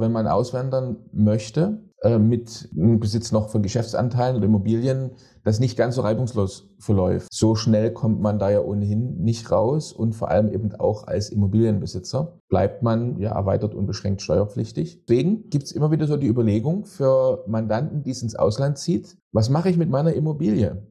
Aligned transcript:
Wenn 0.00 0.12
man 0.12 0.26
auswandern 0.26 0.96
möchte, 1.12 1.82
äh, 2.02 2.18
mit 2.18 2.70
Besitz 2.72 3.30
noch 3.30 3.50
von 3.50 3.62
Geschäftsanteilen 3.62 4.36
oder 4.36 4.46
Immobilien, 4.46 5.10
das 5.44 5.60
nicht 5.60 5.76
ganz 5.76 5.96
so 5.96 6.00
reibungslos 6.00 6.70
verläuft. 6.78 7.28
So 7.30 7.54
schnell 7.54 7.92
kommt 7.92 8.22
man 8.22 8.38
da 8.38 8.48
ja 8.50 8.60
ohnehin 8.60 9.22
nicht 9.22 9.50
raus 9.50 9.92
und 9.92 10.14
vor 10.14 10.30
allem 10.30 10.48
eben 10.48 10.74
auch 10.76 11.06
als 11.06 11.28
Immobilienbesitzer 11.28 12.38
bleibt 12.48 12.82
man 12.82 13.18
ja 13.18 13.32
erweitert 13.32 13.74
unbeschränkt 13.74 14.22
steuerpflichtig. 14.22 15.04
Deswegen 15.06 15.50
gibt 15.50 15.64
es 15.64 15.72
immer 15.72 15.90
wieder 15.90 16.06
so 16.06 16.16
die 16.16 16.26
Überlegung 16.28 16.86
für 16.86 17.44
Mandanten, 17.46 18.02
die 18.02 18.10
es 18.10 18.22
ins 18.22 18.34
Ausland 18.34 18.78
zieht, 18.78 19.18
was 19.32 19.50
mache 19.50 19.68
ich 19.68 19.76
mit 19.76 19.90
meiner 19.90 20.14
Immobilie? 20.14 20.82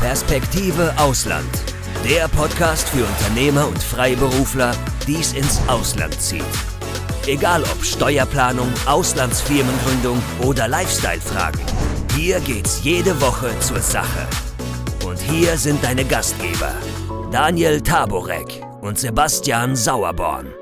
Perspektive 0.00 0.92
Ausland. 0.98 1.48
Der 2.08 2.28
Podcast 2.28 2.88
für 2.88 3.04
Unternehmer 3.04 3.66
und 3.66 3.78
Freiberufler, 3.78 4.72
die 5.08 5.16
es 5.16 5.32
ins 5.32 5.60
Ausland 5.68 6.14
zieht. 6.14 6.77
Egal 7.28 7.62
ob 7.64 7.84
Steuerplanung, 7.84 8.72
Auslandsfirmengründung 8.86 10.22
oder 10.42 10.66
Lifestyle-Fragen. 10.66 11.60
Hier 12.16 12.40
geht's 12.40 12.80
jede 12.82 13.20
Woche 13.20 13.50
zur 13.60 13.80
Sache. 13.80 14.26
Und 15.04 15.20
hier 15.20 15.58
sind 15.58 15.84
deine 15.84 16.06
Gastgeber, 16.06 16.72
Daniel 17.30 17.82
Taborek 17.82 18.64
und 18.80 18.98
Sebastian 18.98 19.76
Sauerborn. 19.76 20.57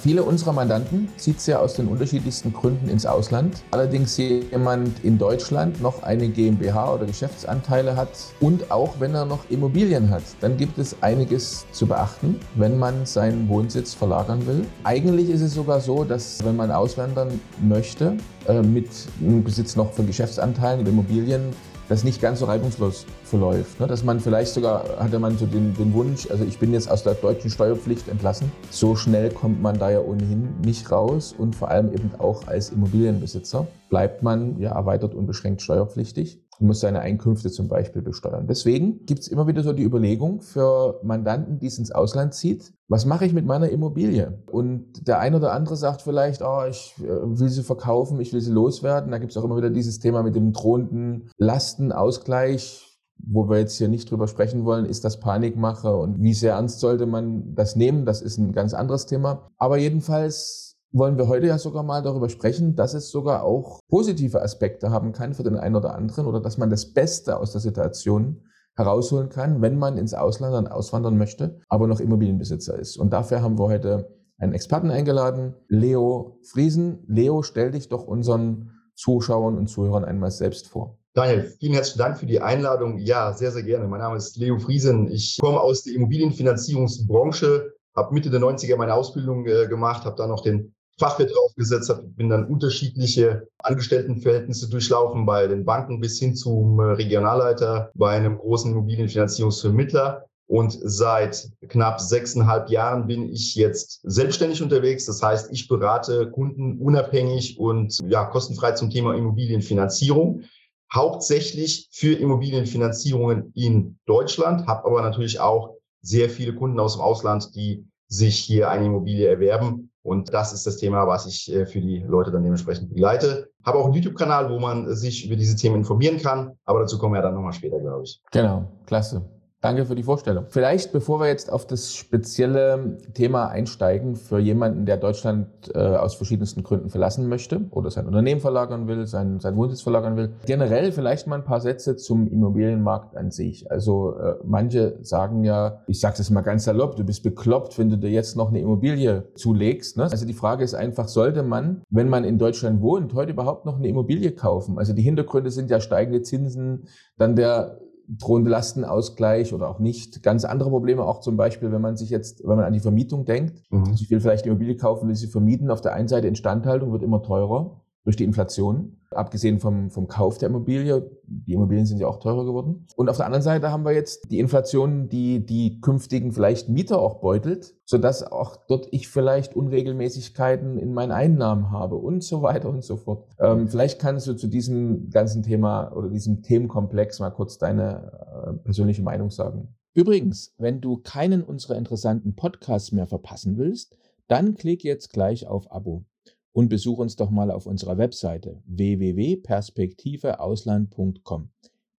Viele 0.00 0.22
unserer 0.22 0.52
Mandanten 0.52 1.08
zieht 1.16 1.44
ja 1.46 1.58
aus 1.58 1.74
den 1.74 1.88
unterschiedlichsten 1.88 2.52
Gründen 2.52 2.88
ins 2.88 3.04
Ausland. 3.04 3.64
Allerdings 3.72 4.16
jemand 4.16 5.04
in 5.04 5.18
Deutschland 5.18 5.82
noch 5.82 6.04
eine 6.04 6.28
GmbH 6.28 6.94
oder 6.94 7.04
Geschäftsanteile 7.04 7.96
hat 7.96 8.10
und 8.40 8.70
auch 8.70 8.94
wenn 9.00 9.14
er 9.14 9.24
noch 9.24 9.50
Immobilien 9.50 10.10
hat, 10.10 10.22
dann 10.40 10.56
gibt 10.56 10.78
es 10.78 10.96
einiges 11.00 11.66
zu 11.72 11.86
beachten, 11.86 12.38
wenn 12.54 12.78
man 12.78 13.06
seinen 13.06 13.48
Wohnsitz 13.48 13.92
verlagern 13.92 14.46
will. 14.46 14.64
Eigentlich 14.84 15.30
ist 15.30 15.40
es 15.40 15.54
sogar 15.54 15.80
so, 15.80 16.04
dass 16.04 16.44
wenn 16.44 16.54
man 16.54 16.70
auswandern 16.70 17.40
möchte, 17.60 18.16
äh, 18.46 18.62
mit 18.62 18.88
Besitz 19.18 19.74
noch 19.74 19.92
von 19.92 20.06
Geschäftsanteilen 20.06 20.80
und 20.80 20.88
Immobilien, 20.88 21.52
das 21.88 22.04
nicht 22.04 22.20
ganz 22.20 22.40
so 22.40 22.46
reibungslos 22.46 23.06
verläuft. 23.24 23.80
Ne? 23.80 23.86
Dass 23.86 24.04
man 24.04 24.20
vielleicht 24.20 24.52
sogar, 24.52 24.84
hatte 24.98 25.18
man 25.18 25.38
so 25.38 25.46
den, 25.46 25.74
den 25.74 25.92
Wunsch, 25.94 26.30
also 26.30 26.44
ich 26.44 26.58
bin 26.58 26.72
jetzt 26.72 26.90
aus 26.90 27.02
der 27.02 27.14
deutschen 27.14 27.50
Steuerpflicht 27.50 28.08
entlassen. 28.08 28.52
So 28.70 28.94
schnell 28.96 29.30
kommt 29.30 29.62
man 29.62 29.78
da 29.78 29.90
ja 29.90 30.00
ohnehin 30.00 30.48
nicht 30.64 30.90
raus 30.90 31.34
und 31.36 31.56
vor 31.56 31.70
allem 31.70 31.92
eben 31.92 32.10
auch 32.18 32.46
als 32.46 32.70
Immobilienbesitzer 32.70 33.66
bleibt 33.88 34.22
man 34.22 34.58
ja 34.58 34.72
erweitert 34.72 35.14
unbeschränkt 35.14 35.62
steuerpflichtig 35.62 36.42
und 36.58 36.66
muss 36.66 36.80
seine 36.80 37.00
Einkünfte 37.00 37.50
zum 37.50 37.68
Beispiel 37.68 38.02
besteuern. 38.02 38.46
Deswegen 38.46 39.06
gibt 39.06 39.20
es 39.20 39.28
immer 39.28 39.46
wieder 39.46 39.62
so 39.62 39.72
die 39.72 39.84
Überlegung 39.84 40.40
für 40.40 41.00
Mandanten, 41.02 41.58
die 41.58 41.66
es 41.66 41.78
ins 41.78 41.92
Ausland 41.92 42.34
zieht, 42.34 42.72
was 42.88 43.04
mache 43.04 43.26
ich 43.26 43.32
mit 43.32 43.46
meiner 43.46 43.68
Immobilie? 43.68 44.42
Und 44.50 45.06
der 45.06 45.18
eine 45.18 45.36
oder 45.36 45.52
andere 45.52 45.76
sagt 45.76 46.02
vielleicht, 46.02 46.42
oh, 46.42 46.62
ich 46.68 46.94
äh, 46.98 47.06
will 47.06 47.48
sie 47.48 47.62
verkaufen, 47.62 48.20
ich 48.20 48.32
will 48.32 48.40
sie 48.40 48.52
loswerden. 48.52 49.10
Da 49.10 49.18
gibt 49.18 49.32
es 49.32 49.36
auch 49.36 49.44
immer 49.44 49.56
wieder 49.56 49.70
dieses 49.70 49.98
Thema 49.98 50.22
mit 50.22 50.34
dem 50.34 50.52
drohenden 50.52 51.30
Lastenausgleich 51.36 52.88
wo 53.20 53.48
wir 53.48 53.58
jetzt 53.58 53.76
hier 53.78 53.88
nicht 53.88 54.10
drüber 54.10 54.28
sprechen 54.28 54.64
wollen, 54.64 54.86
ist 54.86 55.04
das 55.04 55.20
Panikmache 55.20 55.96
und 55.96 56.22
wie 56.22 56.34
sehr 56.34 56.52
ernst 56.54 56.80
sollte 56.80 57.06
man 57.06 57.54
das 57.54 57.76
nehmen? 57.76 58.06
Das 58.06 58.22
ist 58.22 58.38
ein 58.38 58.52
ganz 58.52 58.74
anderes 58.74 59.06
Thema. 59.06 59.50
Aber 59.56 59.76
jedenfalls 59.78 60.67
wollen 60.90 61.18
wir 61.18 61.28
heute 61.28 61.46
ja 61.46 61.58
sogar 61.58 61.82
mal 61.82 62.02
darüber 62.02 62.28
sprechen, 62.28 62.74
dass 62.74 62.94
es 62.94 63.10
sogar 63.10 63.44
auch 63.44 63.80
positive 63.88 64.42
Aspekte 64.42 64.90
haben 64.90 65.12
kann 65.12 65.34
für 65.34 65.42
den 65.42 65.56
einen 65.56 65.76
oder 65.76 65.94
anderen 65.94 66.26
oder 66.26 66.40
dass 66.40 66.58
man 66.58 66.70
das 66.70 66.92
Beste 66.92 67.36
aus 67.36 67.52
der 67.52 67.60
Situation 67.60 68.42
herausholen 68.76 69.28
kann, 69.28 69.60
wenn 69.60 69.76
man 69.76 69.98
ins 69.98 70.14
Ausland 70.14 70.54
dann 70.54 70.68
auswandern 70.68 71.18
möchte, 71.18 71.60
aber 71.68 71.86
noch 71.86 72.00
Immobilienbesitzer 72.00 72.78
ist. 72.78 72.96
Und 72.96 73.12
dafür 73.12 73.42
haben 73.42 73.58
wir 73.58 73.66
heute 73.66 74.08
einen 74.38 74.54
Experten 74.54 74.90
eingeladen, 74.90 75.54
Leo 75.68 76.38
Friesen. 76.44 77.04
Leo, 77.08 77.42
stell 77.42 77.72
dich 77.72 77.88
doch 77.88 78.04
unseren 78.04 78.70
Zuschauern 78.94 79.58
und 79.58 79.66
Zuhörern 79.66 80.04
einmal 80.04 80.30
selbst 80.30 80.68
vor. 80.68 80.98
Daniel, 81.12 81.52
vielen 81.58 81.72
herzlichen 81.72 81.98
Dank 81.98 82.18
für 82.18 82.26
die 82.26 82.40
Einladung. 82.40 82.98
Ja, 82.98 83.32
sehr, 83.32 83.50
sehr 83.50 83.64
gerne. 83.64 83.88
Mein 83.88 84.00
Name 84.00 84.16
ist 84.16 84.36
Leo 84.36 84.58
Friesen. 84.58 85.08
Ich 85.10 85.38
komme 85.40 85.60
aus 85.60 85.82
der 85.82 85.94
Immobilienfinanzierungsbranche, 85.94 87.72
habe 87.96 88.14
Mitte 88.14 88.30
der 88.30 88.40
90er 88.40 88.76
meine 88.76 88.94
Ausbildung 88.94 89.44
äh, 89.46 89.66
gemacht, 89.66 90.04
habe 90.04 90.14
dann 90.16 90.28
noch 90.28 90.42
den 90.42 90.76
Fachwirt 90.98 91.32
draufgesetzt 91.34 91.88
habe, 91.88 92.02
bin 92.02 92.28
dann 92.28 92.46
unterschiedliche 92.46 93.48
Angestelltenverhältnisse 93.58 94.68
durchlaufen, 94.68 95.26
bei 95.26 95.46
den 95.46 95.64
Banken 95.64 96.00
bis 96.00 96.18
hin 96.18 96.34
zum 96.34 96.80
Regionalleiter 96.80 97.90
bei 97.94 98.16
einem 98.16 98.38
großen 98.38 98.72
Immobilienfinanzierungsvermittler. 98.72 100.24
Und 100.48 100.78
seit 100.82 101.50
knapp 101.68 102.00
sechseinhalb 102.00 102.70
Jahren 102.70 103.06
bin 103.06 103.30
ich 103.30 103.54
jetzt 103.54 104.00
selbstständig 104.02 104.62
unterwegs. 104.62 105.04
Das 105.04 105.22
heißt, 105.22 105.52
ich 105.52 105.68
berate 105.68 106.30
Kunden 106.30 106.78
unabhängig 106.78 107.58
und 107.58 107.98
ja, 108.08 108.24
kostenfrei 108.24 108.72
zum 108.72 108.88
Thema 108.88 109.14
Immobilienfinanzierung. 109.14 110.44
Hauptsächlich 110.92 111.90
für 111.92 112.14
Immobilienfinanzierungen 112.14 113.52
in 113.54 113.98
Deutschland, 114.06 114.66
habe 114.66 114.86
aber 114.86 115.02
natürlich 115.02 115.38
auch 115.38 115.74
sehr 116.00 116.30
viele 116.30 116.54
Kunden 116.54 116.80
aus 116.80 116.94
dem 116.94 117.02
Ausland, 117.02 117.54
die 117.54 117.84
sich 118.08 118.38
hier 118.38 118.70
eine 118.70 118.86
Immobilie 118.86 119.28
erwerben 119.28 119.90
und 120.08 120.32
das 120.32 120.52
ist 120.52 120.66
das 120.66 120.78
Thema, 120.78 121.06
was 121.06 121.26
ich 121.26 121.52
äh, 121.52 121.66
für 121.66 121.80
die 121.80 121.98
Leute 121.98 122.30
dann 122.30 122.42
dementsprechend 122.42 122.88
begleite. 122.88 123.50
Habe 123.64 123.78
auch 123.78 123.84
einen 123.84 123.94
YouTube-Kanal, 123.94 124.50
wo 124.50 124.58
man 124.58 124.94
sich 124.94 125.26
über 125.26 125.36
diese 125.36 125.54
Themen 125.54 125.76
informieren 125.76 126.18
kann. 126.18 126.52
Aber 126.64 126.80
dazu 126.80 126.98
kommen 126.98 127.14
wir 127.14 127.22
dann 127.22 127.34
nochmal 127.34 127.52
später, 127.52 127.78
glaube 127.78 128.04
ich. 128.04 128.20
Genau, 128.32 128.70
klasse. 128.86 129.22
Danke 129.60 129.86
für 129.86 129.96
die 129.96 130.04
Vorstellung. 130.04 130.44
Vielleicht, 130.46 130.92
bevor 130.92 131.18
wir 131.18 131.26
jetzt 131.26 131.50
auf 131.52 131.66
das 131.66 131.92
spezielle 131.92 132.96
Thema 133.14 133.48
einsteigen, 133.48 134.14
für 134.14 134.38
jemanden, 134.38 134.86
der 134.86 134.98
Deutschland 134.98 135.48
äh, 135.74 135.78
aus 135.78 136.14
verschiedensten 136.14 136.62
Gründen 136.62 136.90
verlassen 136.90 137.28
möchte 137.28 137.62
oder 137.72 137.90
sein 137.90 138.06
Unternehmen 138.06 138.40
verlagern 138.40 138.86
will, 138.86 139.08
sein, 139.08 139.40
sein 139.40 139.56
Wohnsitz 139.56 139.82
verlagern 139.82 140.16
will, 140.16 140.30
generell 140.46 140.92
vielleicht 140.92 141.26
mal 141.26 141.34
ein 141.34 141.44
paar 141.44 141.60
Sätze 141.60 141.96
zum 141.96 142.28
Immobilienmarkt 142.28 143.16
an 143.16 143.32
sich. 143.32 143.68
Also 143.68 144.16
äh, 144.16 144.36
manche 144.44 144.96
sagen 145.02 145.42
ja, 145.42 145.80
ich 145.88 145.98
sage 145.98 146.18
das 146.18 146.30
mal 146.30 146.42
ganz 146.42 146.62
salopp, 146.62 146.94
du 146.94 147.02
bist 147.02 147.24
bekloppt, 147.24 147.80
wenn 147.80 147.90
du 147.90 147.98
dir 147.98 148.10
jetzt 148.10 148.36
noch 148.36 148.50
eine 148.50 148.60
Immobilie 148.60 149.24
zulegst. 149.34 149.96
Ne? 149.96 150.04
Also 150.04 150.24
die 150.24 150.34
Frage 150.34 150.62
ist 150.62 150.74
einfach, 150.74 151.08
sollte 151.08 151.42
man, 151.42 151.82
wenn 151.90 152.08
man 152.08 152.22
in 152.22 152.38
Deutschland 152.38 152.80
wohnt, 152.80 153.12
heute 153.12 153.32
überhaupt 153.32 153.66
noch 153.66 153.78
eine 153.78 153.88
Immobilie 153.88 154.30
kaufen? 154.30 154.78
Also 154.78 154.92
die 154.92 155.02
Hintergründe 155.02 155.50
sind 155.50 155.68
ja 155.68 155.80
steigende 155.80 156.22
Zinsen, 156.22 156.84
dann 157.16 157.34
der 157.34 157.80
drohende 158.08 158.50
Lastenausgleich 158.50 159.52
oder 159.52 159.68
auch 159.68 159.78
nicht. 159.78 160.22
Ganz 160.22 160.44
andere 160.44 160.70
Probleme 160.70 161.02
auch 161.02 161.20
zum 161.20 161.36
Beispiel, 161.36 161.70
wenn 161.72 161.82
man 161.82 161.96
sich 161.96 162.10
jetzt, 162.10 162.46
wenn 162.46 162.56
man 162.56 162.64
an 162.64 162.72
die 162.72 162.80
Vermietung 162.80 163.24
denkt. 163.24 163.62
Mhm. 163.70 163.84
Also 163.84 164.02
ich 164.02 164.10
will 164.10 164.20
vielleicht 164.20 164.44
eine 164.44 164.52
Immobilie 164.52 164.76
kaufen, 164.76 165.08
will 165.08 165.14
sie 165.14 165.26
vermieten. 165.26 165.70
Auf 165.70 165.80
der 165.80 165.92
einen 165.92 166.08
Seite 166.08 166.26
Instandhaltung 166.26 166.92
wird 166.92 167.02
immer 167.02 167.22
teurer 167.22 167.82
durch 168.08 168.16
die 168.16 168.24
Inflation. 168.24 168.96
Abgesehen 169.10 169.58
vom, 169.58 169.90
vom 169.90 170.08
Kauf 170.08 170.38
der 170.38 170.48
Immobilie, 170.48 171.10
die 171.24 171.52
Immobilien 171.52 171.84
sind 171.84 172.00
ja 172.00 172.06
auch 172.06 172.20
teurer 172.20 172.46
geworden. 172.46 172.86
Und 172.96 173.10
auf 173.10 173.18
der 173.18 173.26
anderen 173.26 173.42
Seite 173.42 173.70
haben 173.70 173.84
wir 173.84 173.92
jetzt 173.92 174.30
die 174.30 174.38
Inflation, 174.38 175.10
die 175.10 175.44
die 175.44 175.82
künftigen 175.82 176.32
vielleicht 176.32 176.70
Mieter 176.70 177.02
auch 177.02 177.20
beutelt, 177.20 177.74
sodass 177.84 178.22
auch 178.22 178.56
dort 178.66 178.88
ich 178.92 179.08
vielleicht 179.08 179.54
Unregelmäßigkeiten 179.54 180.78
in 180.78 180.94
meinen 180.94 181.12
Einnahmen 181.12 181.70
habe 181.70 181.96
und 181.96 182.24
so 182.24 182.40
weiter 182.40 182.70
und 182.70 182.82
so 182.82 182.96
fort. 182.96 183.26
Ähm, 183.38 183.68
vielleicht 183.68 184.00
kannst 184.00 184.26
du 184.26 184.32
zu 184.32 184.46
diesem 184.46 185.10
ganzen 185.10 185.42
Thema 185.42 185.94
oder 185.94 186.08
diesem 186.08 186.40
Themenkomplex 186.40 187.20
mal 187.20 187.28
kurz 187.28 187.58
deine 187.58 188.10
äh, 188.46 188.52
persönliche 188.64 189.02
Meinung 189.02 189.28
sagen. 189.28 189.68
Übrigens, 189.92 190.54
wenn 190.56 190.80
du 190.80 190.96
keinen 190.96 191.42
unserer 191.42 191.76
interessanten 191.76 192.34
Podcasts 192.36 192.90
mehr 192.90 193.06
verpassen 193.06 193.58
willst, 193.58 193.98
dann 194.28 194.54
klick 194.54 194.82
jetzt 194.82 195.12
gleich 195.12 195.46
auf 195.46 195.70
Abo 195.70 196.06
und 196.52 196.68
besuch 196.68 196.98
uns 196.98 197.16
doch 197.16 197.30
mal 197.30 197.50
auf 197.50 197.66
unserer 197.66 197.98
Webseite 197.98 198.62
www.perspektiveausland.com. 198.66 201.50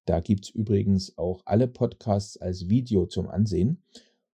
Da 0.06 0.22
gibt 0.22 0.46
es 0.46 0.50
übrigens 0.50 1.18
auch 1.18 1.42
alle 1.46 1.68
Podcasts 1.68 2.38
als 2.38 2.68
Video 2.68 3.06
zum 3.06 3.30
Ansehen 3.30 3.84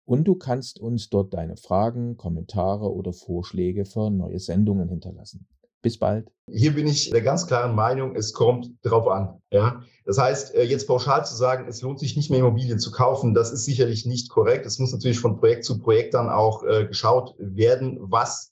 und 0.04 0.24
du 0.24 0.34
kannst 0.34 0.78
uns 0.78 1.08
dort 1.08 1.32
deine 1.32 1.56
Fragen, 1.56 2.16
Kommentare 2.16 2.92
oder 2.92 3.12
Vorschläge 3.12 3.84
für 3.84 4.10
neue 4.10 4.38
Sendungen 4.38 4.88
hinterlassen. 4.88 5.46
Bis 5.80 5.98
bald. 5.98 6.30
Hier 6.48 6.74
bin 6.74 6.86
ich 6.86 7.10
der 7.10 7.22
ganz 7.22 7.46
klaren 7.46 7.74
Meinung, 7.74 8.14
es 8.14 8.32
kommt 8.32 8.70
drauf 8.82 9.08
an. 9.08 9.40
Ja? 9.50 9.82
Das 10.04 10.18
heißt, 10.18 10.54
äh, 10.54 10.62
jetzt 10.62 10.86
pauschal 10.86 11.26
zu 11.26 11.34
sagen, 11.34 11.66
es 11.68 11.82
lohnt 11.82 11.98
sich 11.98 12.16
nicht 12.16 12.30
mehr 12.30 12.38
Immobilien 12.38 12.78
zu 12.78 12.92
kaufen, 12.92 13.34
das 13.34 13.50
ist 13.50 13.64
sicherlich 13.64 14.06
nicht 14.06 14.30
korrekt. 14.30 14.64
Es 14.64 14.78
muss 14.78 14.92
natürlich 14.92 15.18
von 15.18 15.38
Projekt 15.38 15.64
zu 15.64 15.80
Projekt 15.80 16.14
dann 16.14 16.28
auch 16.28 16.62
äh, 16.62 16.86
geschaut 16.86 17.34
werden, 17.38 17.98
was 18.00 18.51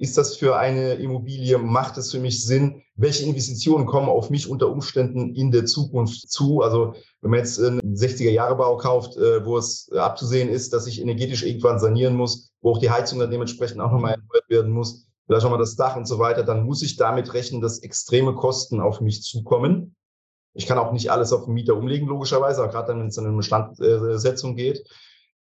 ist 0.00 0.16
das 0.16 0.36
für 0.36 0.56
eine 0.56 0.94
Immobilie? 0.94 1.58
Macht 1.58 1.98
es 1.98 2.10
für 2.10 2.18
mich 2.18 2.42
Sinn? 2.46 2.82
Welche 2.96 3.26
Investitionen 3.26 3.84
kommen 3.84 4.08
auf 4.08 4.30
mich 4.30 4.48
unter 4.48 4.70
Umständen 4.70 5.34
in 5.34 5.50
der 5.50 5.66
Zukunft 5.66 6.30
zu? 6.30 6.62
Also 6.62 6.94
wenn 7.20 7.30
man 7.30 7.40
jetzt 7.40 7.60
einen 7.60 7.80
60er-Jahre-Bau 7.82 8.78
kauft, 8.78 9.18
äh, 9.18 9.44
wo 9.44 9.58
es 9.58 9.92
abzusehen 9.92 10.48
ist, 10.48 10.72
dass 10.72 10.86
ich 10.86 11.02
energetisch 11.02 11.42
irgendwann 11.42 11.78
sanieren 11.78 12.16
muss, 12.16 12.50
wo 12.62 12.70
auch 12.72 12.78
die 12.78 12.90
Heizung 12.90 13.18
dann 13.18 13.30
dementsprechend 13.30 13.82
auch 13.82 13.92
nochmal 13.92 14.12
erneuert 14.12 14.48
werden 14.48 14.72
muss, 14.72 15.06
vielleicht 15.26 15.44
nochmal 15.44 15.58
das 15.58 15.76
Dach 15.76 15.96
und 15.96 16.08
so 16.08 16.18
weiter, 16.18 16.44
dann 16.44 16.64
muss 16.64 16.80
ich 16.80 16.96
damit 16.96 17.34
rechnen, 17.34 17.60
dass 17.60 17.80
extreme 17.80 18.34
Kosten 18.34 18.80
auf 18.80 19.02
mich 19.02 19.22
zukommen. 19.22 19.94
Ich 20.54 20.66
kann 20.66 20.78
auch 20.78 20.92
nicht 20.92 21.10
alles 21.10 21.34
auf 21.34 21.44
den 21.44 21.52
Mieter 21.52 21.76
umlegen, 21.76 22.08
logischerweise, 22.08 22.64
auch 22.64 22.70
gerade 22.70 22.88
dann, 22.88 23.00
wenn 23.00 23.08
es 23.08 23.16
dann 23.16 23.26
in 23.26 23.32
eine 23.34 23.42
Standsetzung 23.42 24.56
geht. 24.56 24.82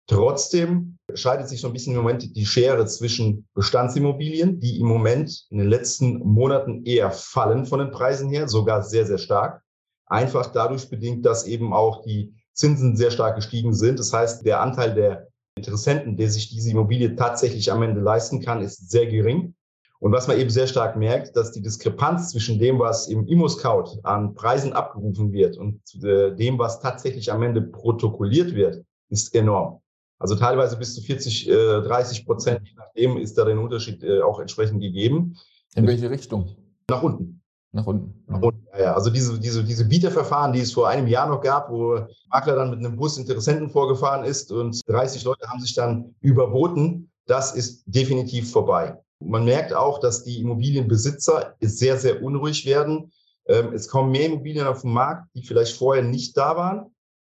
Trotzdem 0.08 0.98
scheidet 1.14 1.50
sich 1.50 1.60
so 1.60 1.68
ein 1.68 1.74
bisschen 1.74 1.94
im 1.94 2.02
Moment 2.02 2.36
die 2.36 2.46
Schere 2.46 2.86
zwischen 2.86 3.48
Bestandsimmobilien, 3.54 4.60
die 4.60 4.80
im 4.80 4.88
Moment 4.88 5.46
in 5.50 5.58
den 5.58 5.68
letzten 5.68 6.20
Monaten 6.20 6.86
eher 6.86 7.12
fallen 7.12 7.66
von 7.66 7.80
den 7.80 7.92
Preisen 7.92 8.30
her, 8.30 8.48
sogar 8.48 8.84
sehr, 8.84 9.06
sehr 9.06 9.18
stark. 9.18 9.62
Einfach 10.06 10.48
dadurch 10.54 10.90
bedingt, 10.90 11.26
dass 11.26 11.46
eben 11.46 11.74
auch 11.74 12.04
die 12.04 12.34
Zinsen 12.54 12.96
sehr 12.96 13.12
stark 13.12 13.36
gestiegen 13.36 13.74
sind. 13.74 14.00
Das 14.00 14.14
heißt, 14.14 14.46
der 14.46 14.62
Anteil 14.62 14.96
der 14.96 15.28
Interessenten, 15.58 16.16
der 16.16 16.30
sich 16.30 16.50
diese 16.50 16.72
Immobilie 16.72 17.16
tatsächlich 17.16 17.70
am 17.72 17.84
Ende 17.84 18.00
leisten 18.00 18.42
kann, 18.42 18.62
ist 18.62 18.90
sehr 18.90 19.08
gering. 19.08 19.56
Und 20.00 20.12
was 20.14 20.28
man 20.28 20.38
eben 20.38 20.50
sehr 20.50 20.68
stark 20.68 20.96
merkt, 20.96 21.36
dass 21.36 21.52
die 21.52 21.62
Diskrepanz 21.62 22.32
zwischen 22.32 22.60
dem, 22.60 22.80
was 22.80 23.08
im 23.08 23.28
Immo-Scout 23.28 24.00
an 24.04 24.36
Preisen 24.36 24.72
abgerufen 24.72 25.34
wird 25.34 25.58
und 25.58 25.82
äh, 26.04 26.34
dem, 26.36 26.60
was 26.60 26.80
tatsächlich 26.80 27.32
am 27.32 27.42
Ende 27.42 27.62
protokolliert 27.62 28.54
wird, 28.54 28.84
ist 29.10 29.34
enorm. 29.34 29.82
Also 30.20 30.36
teilweise 30.36 30.78
bis 30.78 30.96
zu 30.96 31.02
40, 31.02 31.46
30 31.48 32.26
Prozent, 32.26 32.62
je 32.68 32.74
nachdem 32.76 33.18
ist 33.18 33.38
da 33.38 33.46
der 33.46 33.60
Unterschied 33.60 34.04
äh, 34.04 34.22
auch 34.22 34.40
entsprechend 34.40 34.82
gegeben. 34.82 35.36
In 35.76 35.86
welche 35.86 36.10
Richtung? 36.10 36.56
Nach 36.90 37.04
unten. 37.04 37.42
Nach 37.72 37.86
unten. 37.86 38.24
Nach 38.28 38.42
unten. 38.42 38.66
Ja, 38.74 38.82
ja. 38.82 38.94
Also 38.96 39.10
diese, 39.10 39.40
diese, 39.40 39.64
diese 39.64 39.86
Bieterverfahren, 39.86 40.54
die 40.54 40.62
es 40.62 40.74
vor 40.74 40.88
einem 40.88 41.08
Jahr 41.08 41.28
noch 41.28 41.42
gab, 41.42 41.70
wo 41.70 42.08
Makler 42.30 42.56
dann 42.56 42.72
mit 42.72 42.80
einem 42.80 42.96
Bus 42.96 43.18
Interessenten 43.18 43.70
vorgefahren 43.70 44.26
ist 44.26 44.52
und 44.52 44.82
30 44.88 45.24
Leute 45.24 45.48
haben 45.48 45.60
sich 45.60 45.76
dann 45.76 46.16
überboten, 46.22 47.12
das 47.28 47.54
ist 47.54 47.84
definitiv 47.86 48.52
vorbei. 48.52 48.98
Man 49.20 49.46
merkt 49.46 49.74
auch, 49.74 50.00
dass 50.00 50.24
die 50.24 50.40
Immobilienbesitzer 50.40 51.56
sehr, 51.60 51.98
sehr 51.98 52.24
unruhig 52.24 52.66
werden. 52.66 53.12
Ähm, 53.48 53.74
es 53.74 53.88
kommen 53.88 54.12
mehr 54.12 54.28
Immobilien 54.28 54.68
auf 54.68 54.82
den 54.82 54.94
Markt, 54.94 55.28
die 55.36 55.44
vielleicht 55.44 55.78
vorher 55.78 56.04
nicht 56.04 56.38
da 56.38 56.56
waren. 56.56 56.96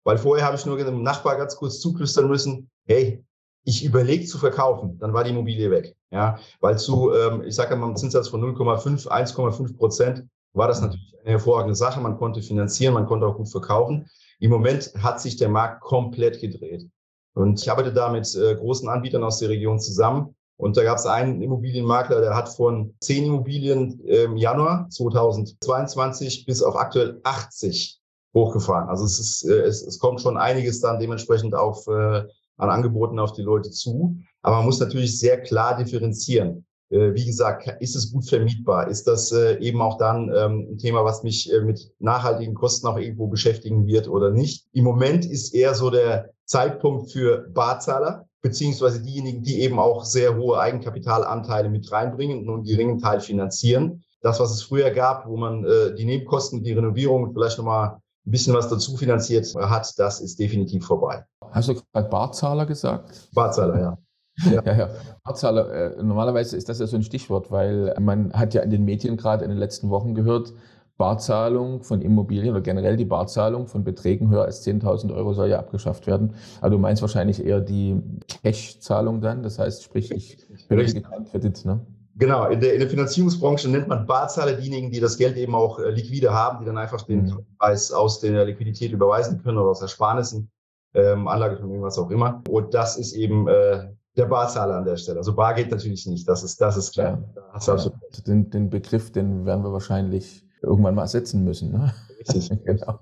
Weil 0.09 0.17
vorher 0.17 0.47
habe 0.47 0.57
ich 0.57 0.65
nur 0.65 0.79
dem 0.79 1.03
Nachbar 1.03 1.37
ganz 1.37 1.55
kurz 1.55 1.81
zuflüstern 1.81 2.29
müssen, 2.29 2.71
hey, 2.87 3.23
ich 3.65 3.85
überlege 3.85 4.25
zu 4.25 4.39
verkaufen, 4.39 4.99
dann 4.99 5.13
war 5.13 5.23
die 5.23 5.29
Immobilie 5.29 5.71
weg. 5.71 5.95
Ja, 6.11 6.39
weil 6.61 6.79
zu, 6.79 7.13
ähm, 7.13 7.43
ich 7.43 7.55
sage 7.55 7.77
mal, 7.77 7.85
einem 7.85 7.97
Zinssatz 7.97 8.29
von 8.29 8.43
0,5, 8.43 9.07
1,5 9.07 9.77
Prozent 9.77 10.25
war 10.55 10.67
das 10.67 10.81
natürlich 10.81 11.15
eine 11.21 11.33
hervorragende 11.33 11.75
Sache. 11.75 12.01
Man 12.01 12.17
konnte 12.17 12.41
finanzieren, 12.41 12.95
man 12.95 13.05
konnte 13.05 13.27
auch 13.27 13.37
gut 13.37 13.51
verkaufen. 13.51 14.09
Im 14.41 14.51
Moment 14.51 14.95
hat 14.97 15.21
sich 15.21 15.37
der 15.37 15.51
Markt 15.51 15.83
komplett 15.83 16.41
gedreht. 16.41 16.89
Und 17.35 17.61
ich 17.61 17.71
arbeite 17.71 17.93
da 17.93 18.09
mit 18.09 18.35
äh, 18.35 18.55
großen 18.55 18.89
Anbietern 18.89 19.25
aus 19.25 19.41
der 19.41 19.51
Region 19.51 19.79
zusammen. 19.79 20.35
Und 20.57 20.79
da 20.79 20.85
gab 20.85 20.97
es 20.97 21.05
einen 21.05 21.43
Immobilienmakler, 21.43 22.23
der 22.23 22.35
hat 22.35 22.49
von 22.49 22.95
zehn 23.03 23.27
Immobilien 23.27 24.01
im 24.01 24.39
Januar 24.39 24.89
2022 24.89 26.47
bis 26.47 26.63
auf 26.63 26.77
aktuell 26.77 27.21
80 27.25 27.98
hochgefahren. 28.35 28.89
Also 28.89 29.05
es 29.05 29.19
ist, 29.19 29.45
äh, 29.49 29.63
es, 29.63 29.83
es 29.83 29.99
kommt 29.99 30.21
schon 30.21 30.37
einiges 30.37 30.81
dann 30.81 30.99
dementsprechend 30.99 31.55
auf, 31.55 31.87
äh, 31.87 32.23
an 32.57 32.71
Angeboten 32.71 33.19
auf 33.19 33.33
die 33.33 33.43
Leute 33.43 33.71
zu. 33.71 34.17
Aber 34.43 34.57
man 34.57 34.67
muss 34.67 34.81
natürlich 34.81 35.19
sehr 35.19 35.41
klar 35.41 35.77
differenzieren. 35.77 36.65
Äh, 36.91 37.15
wie 37.15 37.27
gesagt, 37.27 37.69
ist 37.81 37.97
es 37.97 38.13
gut 38.13 38.27
vermietbar? 38.27 38.89
Ist 38.89 39.07
das 39.07 39.31
äh, 39.33 39.59
eben 39.59 39.83
auch 39.83 39.99
dann 39.99 40.33
ähm, 40.35 40.69
ein 40.71 40.79
Thema, 40.79 41.05
was 41.05 41.23
mich 41.23 41.53
äh, 41.53 41.61
mit 41.61 41.93
nachhaltigen 41.99 42.55
Kosten 42.55 42.87
auch 42.87 42.99
irgendwo 42.99 43.27
beschäftigen 43.27 43.87
wird 43.87 44.09
oder 44.09 44.31
nicht? 44.31 44.67
Im 44.73 44.85
Moment 44.85 45.27
ist 45.27 45.55
eher 45.55 45.75
so 45.75 45.91
der 45.91 46.31
Zeitpunkt 46.47 47.13
für 47.13 47.49
Barzahler, 47.53 48.27
beziehungsweise 48.41 49.03
diejenigen, 49.03 49.43
die 49.43 49.61
eben 49.61 49.79
auch 49.79 50.05
sehr 50.05 50.37
hohe 50.37 50.59
Eigenkapitalanteile 50.59 51.69
mit 51.69 51.91
reinbringen 51.93 52.49
und 52.49 52.55
einen 52.55 52.65
geringen 52.65 52.99
Teil 52.99 53.21
finanzieren. 53.21 54.03
Das, 54.23 54.41
was 54.41 54.51
es 54.51 54.63
früher 54.63 54.91
gab, 54.91 55.27
wo 55.29 55.37
man 55.37 55.65
äh, 55.65 55.95
die 55.95 56.07
Nebenkosten, 56.07 56.63
die 56.63 56.73
Renovierung 56.73 57.33
vielleicht 57.33 57.59
nochmal 57.59 57.99
ein 58.29 58.31
bisschen 58.31 58.55
was 58.55 58.69
dazu 58.69 58.97
finanziert 58.97 59.53
hat, 59.57 59.99
das 59.99 60.21
ist 60.21 60.39
definitiv 60.39 60.85
vorbei. 60.87 61.25
Hast 61.51 61.71
du 61.71 61.75
gerade 61.75 62.09
Barzahler 62.09 62.67
gesagt? 62.67 63.29
Barzahler, 63.35 63.81
ja. 63.81 63.99
Ja, 64.53 64.63
ja. 64.65 64.73
ja. 64.73 64.91
Barzahler, 65.25 65.97
äh, 65.97 66.03
normalerweise 66.03 66.57
ist 66.57 66.69
das 66.69 66.79
ja 66.79 66.87
so 66.87 66.97
ein 66.97 67.03
Stichwort, 67.03 67.51
weil 67.51 67.93
man 67.99 68.33
hat 68.35 68.55
ja 68.55 68.63
in 68.63 68.71
den 68.71 68.85
Medien 68.85 69.17
gerade 69.17 69.45
in 69.45 69.51
den 69.51 69.59
letzten 69.59 69.91
Wochen 69.91 70.15
gehört, 70.15 70.53
Barzahlung 70.97 71.83
von 71.83 72.03
Immobilien 72.03 72.51
oder 72.51 72.61
generell 72.61 72.97
die 72.97 73.05
Barzahlung 73.05 73.67
von 73.67 73.83
Beträgen 73.83 74.31
höher 74.31 74.45
als 74.45 74.65
10.000 74.65 75.15
Euro 75.15 75.33
soll 75.33 75.49
ja 75.49 75.59
abgeschafft 75.59 76.07
werden. 76.07 76.35
Also 76.61 76.77
du 76.77 76.81
meinst 76.81 77.03
wahrscheinlich 77.03 77.45
eher 77.45 77.61
die 77.61 78.01
Cash-Zahlung 78.29 79.21
dann, 79.21 79.43
das 79.43 79.59
heißt, 79.59 79.83
sprich, 79.83 80.11
ich 80.11 80.47
benötige 80.69 81.03
keinen 81.03 81.25
Kredit, 81.25 81.65
ne? 81.65 81.81
Genau, 82.19 82.47
in 82.49 82.61
der, 82.61 82.75
in 82.75 82.81
der 82.81 82.91
Finanzierungsbranche 82.91 83.69
nennt 83.69 83.87
man 83.87 84.05
Barzahler 84.05 84.55
diejenigen, 84.55 84.91
die 84.91 84.99
das 84.99 85.17
Geld 85.17 85.37
eben 85.37 85.55
auch 85.55 85.79
äh, 85.79 85.91
liquide 85.91 86.35
haben, 86.35 86.59
die 86.59 86.67
dann 86.67 86.77
einfach 86.77 87.03
den 87.03 87.27
mhm. 87.27 87.47
Preis 87.59 87.93
aus 87.93 88.21
der 88.21 88.45
Liquidität 88.45 88.91
überweisen 88.91 89.41
können 89.43 89.59
oder 89.59 89.71
aus 89.71 89.83
Ersparnissen, 89.83 90.51
ähm, 90.95 91.29
Anlagevermögen, 91.29 91.83
was 91.83 91.99
auch 91.99 92.11
immer. 92.11 92.43
Und 92.49 92.75
das 92.75 92.97
ist 92.97 93.13
eben 93.13 93.47
äh, 93.47 93.89
der 94.17 94.27
Barzahler 94.27 94.77
an 94.77 94.85
der 94.85 94.97
Stelle. 94.97 95.19
Also 95.19 95.33
Bar 95.35 95.55
geht 95.55 95.71
natürlich 95.71 96.07
nicht, 96.07 96.29
das 96.29 96.43
ist, 96.43 96.61
das 96.61 96.77
ist 96.77 96.93
klar. 96.93 97.23
Ja. 97.37 97.61
Da 97.65 97.77
ja. 97.77 97.91
Den, 98.27 98.51
den 98.51 98.69
Begriff, 98.69 99.13
den 99.13 99.47
werden 99.47 99.63
wir 99.63 99.73
wahrscheinlich 99.73 100.45
irgendwann 100.63 100.95
mal 100.95 101.03
ersetzen 101.03 101.45
müssen. 101.45 101.73
Ne? 101.73 101.93
Genau. 102.65 102.99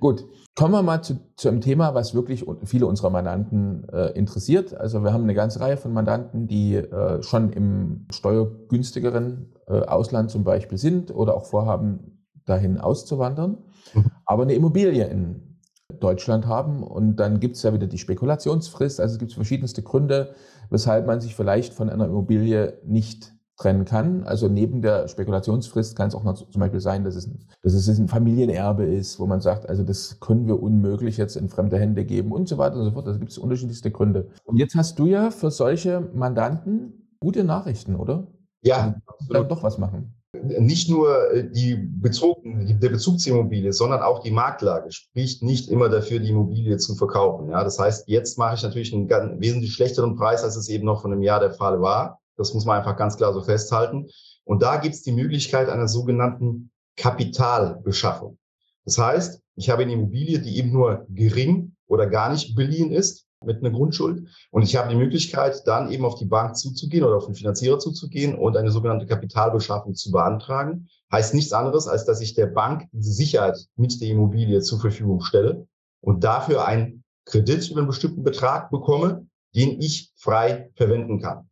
Gut. 0.00 0.24
Kommen 0.54 0.72
wir 0.72 0.82
mal 0.82 1.02
zu, 1.02 1.18
zu 1.36 1.48
einem 1.48 1.60
Thema, 1.60 1.94
was 1.94 2.14
wirklich 2.14 2.46
viele 2.64 2.86
unserer 2.86 3.10
Mandanten 3.10 3.86
äh, 3.90 4.12
interessiert. 4.12 4.74
Also 4.74 5.02
wir 5.02 5.12
haben 5.12 5.24
eine 5.24 5.34
ganze 5.34 5.60
Reihe 5.60 5.76
von 5.76 5.92
Mandanten, 5.92 6.46
die 6.46 6.76
äh, 6.76 7.22
schon 7.22 7.52
im 7.52 8.06
steuergünstigeren 8.10 9.52
äh, 9.66 9.80
Ausland 9.80 10.30
zum 10.30 10.44
Beispiel 10.44 10.78
sind 10.78 11.14
oder 11.14 11.34
auch 11.34 11.46
vorhaben, 11.46 12.22
dahin 12.44 12.78
auszuwandern, 12.78 13.58
mhm. 13.94 14.10
aber 14.24 14.42
eine 14.42 14.54
Immobilie 14.54 15.06
in 15.06 15.58
Deutschland 16.00 16.46
haben. 16.46 16.82
Und 16.82 17.16
dann 17.16 17.40
gibt 17.40 17.56
es 17.56 17.62
ja 17.62 17.72
wieder 17.72 17.86
die 17.86 17.98
Spekulationsfrist. 17.98 19.00
Also 19.00 19.14
es 19.14 19.18
gibt 19.18 19.32
verschiedenste 19.32 19.82
Gründe, 19.82 20.34
weshalb 20.70 21.06
man 21.06 21.20
sich 21.20 21.34
vielleicht 21.34 21.72
von 21.72 21.88
einer 21.88 22.06
Immobilie 22.06 22.78
nicht 22.84 23.32
trennen 23.62 23.84
kann. 23.84 24.24
Also 24.24 24.48
neben 24.48 24.82
der 24.82 25.08
Spekulationsfrist 25.08 25.96
kann 25.96 26.08
es 26.08 26.14
auch 26.14 26.24
noch 26.24 26.34
zum 26.34 26.60
Beispiel 26.60 26.80
sein, 26.80 27.04
dass 27.04 27.14
es, 27.14 27.26
ein, 27.26 27.38
dass 27.62 27.74
es 27.74 27.88
ein 27.88 28.08
Familienerbe 28.08 28.84
ist, 28.84 29.18
wo 29.20 29.26
man 29.26 29.40
sagt, 29.40 29.68
also 29.68 29.84
das 29.84 30.18
können 30.20 30.46
wir 30.46 30.62
unmöglich 30.62 31.16
jetzt 31.16 31.36
in 31.36 31.48
fremde 31.48 31.78
Hände 31.78 32.04
geben 32.04 32.32
und 32.32 32.48
so 32.48 32.58
weiter 32.58 32.76
und 32.76 32.84
so 32.84 32.90
fort. 32.90 33.06
Da 33.06 33.12
gibt 33.12 33.30
es 33.30 33.38
unterschiedlichste 33.38 33.90
Gründe. 33.90 34.28
Und 34.44 34.56
jetzt 34.56 34.74
hast 34.74 34.98
du 34.98 35.06
ja 35.06 35.30
für 35.30 35.50
solche 35.50 36.00
Mandanten 36.14 37.16
gute 37.20 37.44
Nachrichten, 37.44 37.94
oder? 37.94 38.26
Ja, 38.62 39.00
also, 39.06 39.32
dann 39.32 39.48
doch 39.48 39.62
was 39.62 39.78
machen. 39.78 40.14
Nicht 40.34 40.88
nur 40.88 41.30
äh, 41.32 41.50
die 41.50 41.76
Bezug, 41.76 42.38
der 42.44 42.88
Bezug 42.88 43.20
zur 43.20 43.34
Immobilie, 43.34 43.72
sondern 43.72 44.00
auch 44.00 44.22
die 44.22 44.30
Marktlage 44.30 44.90
spricht 44.90 45.42
nicht 45.42 45.68
immer 45.68 45.88
dafür, 45.88 46.20
die 46.20 46.30
Immobilie 46.30 46.78
zu 46.78 46.94
verkaufen. 46.94 47.50
Ja, 47.50 47.62
das 47.62 47.78
heißt, 47.78 48.08
jetzt 48.08 48.38
mache 48.38 48.54
ich 48.54 48.62
natürlich 48.62 48.94
einen 48.94 49.40
wesentlich 49.40 49.74
schlechteren 49.74 50.16
Preis, 50.16 50.42
als 50.42 50.56
es 50.56 50.68
eben 50.68 50.86
noch 50.86 51.02
von 51.02 51.12
einem 51.12 51.22
Jahr 51.22 51.38
der 51.38 51.52
Fall 51.52 51.80
war. 51.80 52.21
Das 52.42 52.54
muss 52.54 52.64
man 52.64 52.78
einfach 52.78 52.96
ganz 52.96 53.16
klar 53.16 53.32
so 53.32 53.42
festhalten. 53.42 54.08
Und 54.44 54.62
da 54.62 54.76
gibt 54.76 54.94
es 54.94 55.02
die 55.02 55.12
Möglichkeit 55.12 55.68
einer 55.68 55.88
sogenannten 55.88 56.70
Kapitalbeschaffung. 56.96 58.38
Das 58.84 58.98
heißt, 58.98 59.40
ich 59.56 59.70
habe 59.70 59.82
eine 59.82 59.92
Immobilie, 59.92 60.40
die 60.40 60.58
eben 60.58 60.72
nur 60.72 61.06
gering 61.08 61.76
oder 61.86 62.06
gar 62.06 62.30
nicht 62.32 62.56
beliehen 62.56 62.90
ist 62.90 63.26
mit 63.44 63.58
einer 63.58 63.70
Grundschuld. 63.70 64.28
Und 64.50 64.62
ich 64.62 64.76
habe 64.76 64.88
die 64.88 64.96
Möglichkeit, 64.96 65.62
dann 65.66 65.90
eben 65.90 66.04
auf 66.04 66.16
die 66.16 66.24
Bank 66.24 66.56
zuzugehen 66.56 67.04
oder 67.04 67.16
auf 67.16 67.26
den 67.26 67.34
Finanzierer 67.34 67.78
zuzugehen 67.78 68.36
und 68.36 68.56
eine 68.56 68.70
sogenannte 68.70 69.06
Kapitalbeschaffung 69.06 69.94
zu 69.94 70.10
beantragen. 70.10 70.88
Heißt 71.10 71.34
nichts 71.34 71.52
anderes, 71.52 71.86
als 71.86 72.04
dass 72.04 72.20
ich 72.20 72.34
der 72.34 72.46
Bank 72.46 72.88
diese 72.92 73.12
Sicherheit 73.12 73.58
mit 73.76 74.00
der 74.00 74.08
Immobilie 74.08 74.60
zur 74.60 74.80
Verfügung 74.80 75.20
stelle 75.20 75.66
und 76.00 76.24
dafür 76.24 76.66
einen 76.66 77.04
Kredit 77.24 77.70
über 77.70 77.80
einen 77.80 77.88
bestimmten 77.88 78.24
Betrag 78.24 78.70
bekomme, 78.70 79.26
den 79.54 79.80
ich 79.80 80.12
frei 80.16 80.70
verwenden 80.76 81.20
kann. 81.20 81.48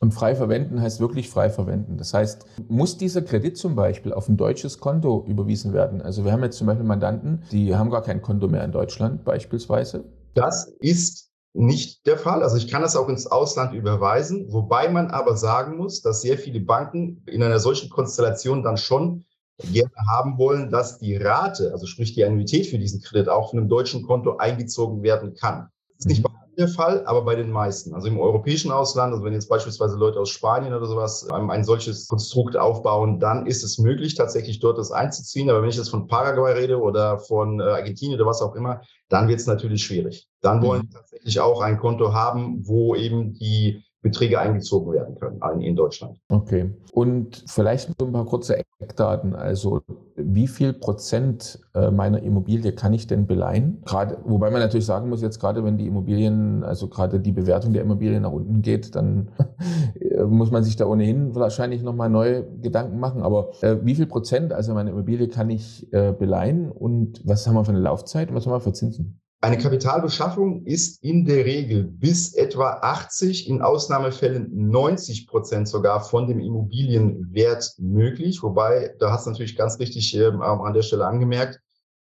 Und 0.00 0.12
frei 0.12 0.36
verwenden 0.36 0.80
heißt 0.80 1.00
wirklich 1.00 1.28
frei 1.28 1.50
verwenden. 1.50 1.96
Das 1.96 2.14
heißt, 2.14 2.46
muss 2.68 2.98
dieser 2.98 3.22
Kredit 3.22 3.56
zum 3.56 3.74
Beispiel 3.74 4.12
auf 4.12 4.28
ein 4.28 4.36
deutsches 4.36 4.78
Konto 4.78 5.24
überwiesen 5.26 5.72
werden? 5.72 6.00
Also 6.00 6.24
wir 6.24 6.30
haben 6.30 6.44
jetzt 6.44 6.56
zum 6.56 6.68
Beispiel 6.68 6.86
Mandanten, 6.86 7.42
die 7.50 7.74
haben 7.74 7.90
gar 7.90 8.02
kein 8.02 8.22
Konto 8.22 8.46
mehr 8.46 8.64
in 8.64 8.70
Deutschland 8.70 9.24
beispielsweise. 9.24 10.04
Das 10.34 10.68
ist 10.78 11.32
nicht 11.52 12.06
der 12.06 12.16
Fall. 12.16 12.44
Also 12.44 12.56
ich 12.56 12.68
kann 12.68 12.82
das 12.82 12.94
auch 12.94 13.08
ins 13.08 13.26
Ausland 13.26 13.74
überweisen, 13.74 14.46
wobei 14.52 14.88
man 14.88 15.10
aber 15.10 15.36
sagen 15.36 15.76
muss, 15.76 16.00
dass 16.00 16.22
sehr 16.22 16.38
viele 16.38 16.60
Banken 16.60 17.24
in 17.26 17.42
einer 17.42 17.58
solchen 17.58 17.90
Konstellation 17.90 18.62
dann 18.62 18.76
schon 18.76 19.24
gerne 19.72 19.90
haben 20.08 20.38
wollen, 20.38 20.70
dass 20.70 20.98
die 20.98 21.16
Rate, 21.16 21.72
also 21.72 21.86
sprich 21.86 22.14
die 22.14 22.24
Annuität 22.24 22.68
für 22.68 22.78
diesen 22.78 23.02
Kredit 23.02 23.28
auch 23.28 23.50
von 23.50 23.58
einem 23.58 23.68
deutschen 23.68 24.04
Konto 24.04 24.36
eingezogen 24.36 25.02
werden 25.02 25.34
kann. 25.34 25.68
Das 25.96 26.06
ist 26.06 26.06
nicht 26.06 26.22
bei 26.22 26.30
der 26.58 26.68
Fall, 26.68 27.06
aber 27.06 27.22
bei 27.22 27.36
den 27.36 27.50
meisten. 27.50 27.94
Also 27.94 28.08
im 28.08 28.18
europäischen 28.18 28.72
Ausland, 28.72 29.12
also 29.12 29.24
wenn 29.24 29.32
jetzt 29.32 29.48
beispielsweise 29.48 29.96
Leute 29.96 30.18
aus 30.18 30.30
Spanien 30.30 30.74
oder 30.74 30.86
sowas 30.86 31.28
ein, 31.30 31.48
ein 31.50 31.64
solches 31.64 32.08
Konstrukt 32.08 32.56
aufbauen, 32.56 33.20
dann 33.20 33.46
ist 33.46 33.62
es 33.62 33.78
möglich, 33.78 34.16
tatsächlich 34.16 34.58
dort 34.58 34.76
das 34.76 34.90
einzuziehen. 34.90 35.48
Aber 35.50 35.62
wenn 35.62 35.68
ich 35.68 35.76
jetzt 35.76 35.90
von 35.90 36.08
Paraguay 36.08 36.52
rede 36.52 36.80
oder 36.80 37.18
von 37.18 37.60
äh, 37.60 37.62
Argentinien 37.62 38.20
oder 38.20 38.28
was 38.28 38.42
auch 38.42 38.56
immer, 38.56 38.82
dann 39.08 39.28
wird 39.28 39.38
es 39.38 39.46
natürlich 39.46 39.84
schwierig. 39.84 40.28
Dann 40.40 40.60
wollen 40.62 40.82
mhm. 40.82 40.90
tatsächlich 40.90 41.38
auch 41.38 41.60
ein 41.60 41.78
Konto 41.78 42.12
haben, 42.12 42.66
wo 42.66 42.96
eben 42.96 43.34
die 43.34 43.84
Beträge 44.00 44.38
eingezogen 44.38 44.92
werden 44.92 45.16
können 45.16 45.60
in 45.60 45.74
Deutschland. 45.74 46.18
Okay. 46.28 46.70
Und 46.92 47.44
vielleicht 47.48 47.90
so 47.98 48.06
ein 48.06 48.12
paar 48.12 48.26
kurze 48.26 48.62
Eckdaten. 48.80 49.34
Also 49.34 49.80
wie 50.14 50.46
viel 50.46 50.72
Prozent 50.72 51.58
äh, 51.74 51.90
meiner 51.90 52.22
Immobilie 52.22 52.72
kann 52.72 52.92
ich 52.92 53.08
denn 53.08 53.26
beleihen? 53.26 53.82
Gerade, 53.84 54.18
wobei 54.24 54.50
man 54.50 54.60
natürlich 54.60 54.86
sagen 54.86 55.08
muss, 55.08 55.20
jetzt 55.20 55.40
gerade 55.40 55.64
wenn 55.64 55.78
die 55.78 55.86
Immobilien, 55.86 56.62
also 56.62 56.88
gerade 56.88 57.18
die 57.18 57.32
Bewertung 57.32 57.72
der 57.72 57.82
Immobilien 57.82 58.22
nach 58.22 58.30
unten 58.30 58.62
geht, 58.62 58.94
dann 58.94 59.30
muss 60.28 60.52
man 60.52 60.62
sich 60.62 60.76
da 60.76 60.86
ohnehin 60.86 61.34
wahrscheinlich 61.34 61.82
nochmal 61.82 62.08
neue 62.08 62.44
Gedanken 62.60 63.00
machen. 63.00 63.22
Aber 63.22 63.50
äh, 63.62 63.78
wie 63.82 63.96
viel 63.96 64.06
Prozent, 64.06 64.52
also 64.52 64.74
meine 64.74 64.90
Immobilie 64.90 65.26
kann 65.26 65.50
ich 65.50 65.92
äh, 65.92 66.12
beleihen 66.12 66.70
und 66.70 67.20
was 67.24 67.46
haben 67.48 67.54
wir 67.54 67.64
für 67.64 67.72
eine 67.72 67.80
Laufzeit 67.80 68.28
und 68.28 68.36
was 68.36 68.46
haben 68.46 68.52
wir 68.52 68.60
für 68.60 68.72
Zinsen? 68.72 69.20
Eine 69.40 69.58
Kapitalbeschaffung 69.58 70.64
ist 70.64 71.02
in 71.04 71.24
der 71.24 71.44
Regel 71.44 71.84
bis 71.84 72.34
etwa 72.34 72.80
80, 72.82 73.48
in 73.48 73.62
Ausnahmefällen 73.62 74.50
90 74.68 75.28
Prozent 75.28 75.68
sogar 75.68 76.00
von 76.00 76.26
dem 76.26 76.40
Immobilienwert 76.40 77.74
möglich. 77.78 78.42
Wobei, 78.42 78.96
da 78.98 79.12
hast 79.12 79.26
du 79.26 79.30
natürlich 79.30 79.56
ganz 79.56 79.78
richtig 79.78 80.16
äh, 80.16 80.26
an 80.26 80.74
der 80.74 80.82
Stelle 80.82 81.06
angemerkt, 81.06 81.60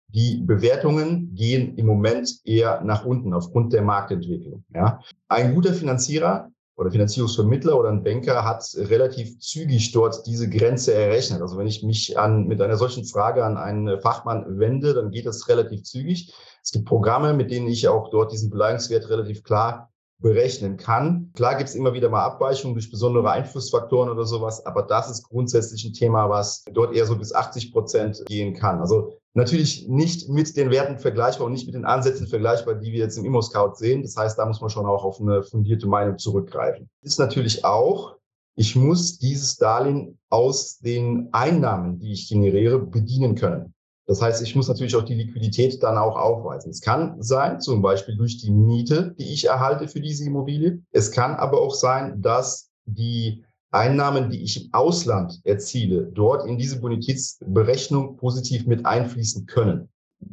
die 0.07 0.37
Bewertungen 0.45 1.35
gehen 1.35 1.75
im 1.75 1.87
Moment 1.87 2.29
eher 2.45 2.79
nach 2.81 3.03
unten 3.03 3.33
aufgrund 3.33 3.73
der 3.73 3.81
Marktentwicklung. 3.81 4.63
Ja. 4.73 5.01
Ein 5.27 5.55
guter 5.55 5.73
Finanzierer 5.73 6.51
oder 6.77 6.91
Finanzierungsvermittler 6.91 7.77
oder 7.77 7.89
ein 7.89 8.03
Banker 8.03 8.43
hat 8.43 8.65
relativ 8.75 9.39
zügig 9.39 9.91
dort 9.93 10.25
diese 10.27 10.49
Grenze 10.49 10.93
errechnet. 10.93 11.41
Also 11.41 11.57
wenn 11.57 11.67
ich 11.67 11.83
mich 11.83 12.19
an, 12.19 12.47
mit 12.47 12.61
einer 12.61 12.77
solchen 12.77 13.05
Frage 13.05 13.45
an 13.45 13.57
einen 13.57 14.01
Fachmann 14.01 14.59
wende, 14.59 14.93
dann 14.93 15.11
geht 15.11 15.25
das 15.25 15.47
relativ 15.47 15.83
zügig. 15.83 16.33
Es 16.61 16.71
gibt 16.71 16.85
Programme, 16.85 17.33
mit 17.33 17.51
denen 17.51 17.67
ich 17.67 17.87
auch 17.87 18.09
dort 18.09 18.31
diesen 18.31 18.49
Beleihungswert 18.49 19.09
relativ 19.09 19.43
klar 19.43 19.91
berechnen 20.19 20.77
kann. 20.77 21.31
Klar 21.35 21.55
gibt 21.55 21.69
es 21.69 21.75
immer 21.75 21.93
wieder 21.93 22.09
mal 22.09 22.23
Abweichungen 22.23 22.75
durch 22.75 22.89
besondere 22.89 23.29
Einflussfaktoren 23.29 24.09
oder 24.09 24.25
sowas, 24.25 24.65
aber 24.65 24.83
das 24.83 25.09
ist 25.09 25.27
grundsätzlich 25.27 25.85
ein 25.85 25.93
Thema, 25.93 26.29
was 26.29 26.63
dort 26.71 26.95
eher 26.95 27.05
so 27.05 27.17
bis 27.17 27.33
80 27.33 27.71
Prozent 27.71 28.23
gehen 28.25 28.53
kann. 28.53 28.79
Also 28.79 29.17
natürlich 29.35 29.87
nicht 29.87 30.29
mit 30.29 30.55
den 30.57 30.71
Werten 30.71 30.97
vergleichbar 30.97 31.45
und 31.45 31.51
nicht 31.51 31.65
mit 31.65 31.75
den 31.75 31.85
Ansätzen 31.85 32.27
vergleichbar, 32.27 32.75
die 32.75 32.91
wir 32.91 32.99
jetzt 32.99 33.17
im 33.17 33.25
Immo-Scout 33.25 33.75
sehen. 33.75 34.01
Das 34.01 34.15
heißt, 34.15 34.39
da 34.39 34.45
muss 34.45 34.61
man 34.61 34.69
schon 34.69 34.85
auch 34.85 35.03
auf 35.03 35.19
eine 35.21 35.43
fundierte 35.43 35.87
Meinung 35.87 36.17
zurückgreifen. 36.17 36.89
Ist 37.01 37.19
natürlich 37.19 37.63
auch, 37.65 38.15
ich 38.55 38.75
muss 38.75 39.19
dieses 39.19 39.57
Darlehen 39.57 40.17
aus 40.29 40.79
den 40.79 41.29
Einnahmen, 41.33 41.99
die 41.99 42.13
ich 42.13 42.29
generiere, 42.29 42.79
bedienen 42.79 43.35
können. 43.35 43.73
Das 44.07 44.21
heißt, 44.21 44.41
ich 44.41 44.55
muss 44.55 44.67
natürlich 44.67 44.95
auch 44.95 45.03
die 45.03 45.15
Liquidität 45.15 45.81
dann 45.83 45.97
auch 45.97 46.15
aufweisen. 46.15 46.69
Es 46.69 46.79
kann 46.79 47.21
sein, 47.21 47.59
zum 47.59 47.81
Beispiel 47.81 48.15
durch 48.15 48.37
die 48.37 48.51
Miete, 48.51 49.15
die 49.17 49.33
ich 49.33 49.45
erhalte 49.45 49.87
für 49.87 49.99
diese 49.99 50.25
Immobilie. 50.25 50.81
Es 50.91 51.11
kann 51.11 51.35
aber 51.35 51.59
auch 51.59 51.73
sein, 51.73 52.21
dass 52.21 52.69
die 52.85 53.43
Einnahmen, 53.75 54.29
die 54.29 54.41
ich 54.43 54.65
im 54.65 54.73
Ausland 54.73 55.41
erziele, 55.43 56.03
dort 56.13 56.47
in 56.47 56.57
diese 56.57 56.79
Bonitätsberechnung 56.79 58.17
positiv 58.17 58.65
mit 58.65 58.85
einfließen 58.85 59.45
können. 59.45 59.89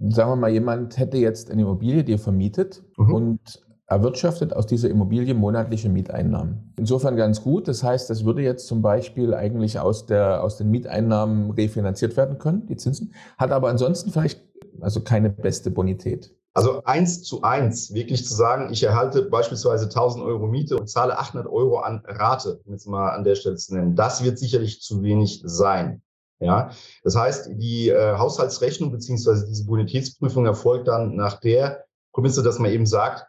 Sagen 0.08 0.30
wir 0.30 0.36
mal, 0.36 0.50
jemand 0.50 0.96
hätte 0.96 1.18
jetzt 1.18 1.50
eine 1.50 1.62
Immobilie, 1.62 2.04
die 2.04 2.14
er 2.14 2.18
vermietet 2.18 2.82
mhm. 2.96 3.14
und 3.14 3.62
erwirtschaftet 3.86 4.54
aus 4.54 4.66
dieser 4.66 4.88
Immobilie 4.88 5.34
monatliche 5.34 5.88
Mieteinnahmen. 5.88 6.72
Insofern 6.78 7.16
ganz 7.16 7.42
gut. 7.42 7.68
Das 7.68 7.82
heißt, 7.82 8.08
das 8.08 8.24
würde 8.24 8.42
jetzt 8.42 8.66
zum 8.66 8.80
Beispiel 8.80 9.34
eigentlich 9.34 9.78
aus, 9.78 10.06
der, 10.06 10.42
aus 10.42 10.56
den 10.56 10.70
Mieteinnahmen 10.70 11.50
refinanziert 11.50 12.16
werden 12.16 12.38
können, 12.38 12.66
die 12.66 12.76
Zinsen, 12.76 13.12
hat 13.36 13.50
aber 13.50 13.68
ansonsten 13.68 14.10
vielleicht 14.10 14.40
also 14.80 15.00
keine 15.00 15.30
beste 15.30 15.70
Bonität. 15.70 16.34
Also 16.54 16.84
eins 16.84 17.22
zu 17.22 17.42
eins, 17.42 17.94
wirklich 17.94 18.26
zu 18.26 18.34
sagen, 18.34 18.72
ich 18.72 18.82
erhalte 18.82 19.22
beispielsweise 19.22 19.84
1000 19.84 20.22
Euro 20.24 20.46
Miete 20.46 20.76
und 20.76 20.88
zahle 20.88 21.18
800 21.18 21.50
Euro 21.50 21.78
an 21.78 22.02
Rate, 22.04 22.60
um 22.64 22.72
jetzt 22.72 22.86
mal 22.86 23.10
an 23.10 23.24
der 23.24 23.36
Stelle 23.36 23.56
zu 23.56 23.74
nennen, 23.74 23.96
das 23.96 24.22
wird 24.22 24.38
sicherlich 24.38 24.82
zu 24.82 25.02
wenig 25.02 25.42
sein. 25.44 26.02
Ja, 26.40 26.70
das 27.04 27.14
heißt, 27.14 27.50
die 27.54 27.88
äh, 27.88 28.16
Haushaltsrechnung 28.18 28.90
beziehungsweise 28.90 29.46
diese 29.46 29.64
Bonitätsprüfung 29.64 30.44
erfolgt 30.44 30.88
dann 30.88 31.14
nach 31.14 31.38
der 31.38 31.84
Prämisse, 32.12 32.42
dass 32.42 32.58
man 32.58 32.72
eben 32.72 32.84
sagt, 32.84 33.26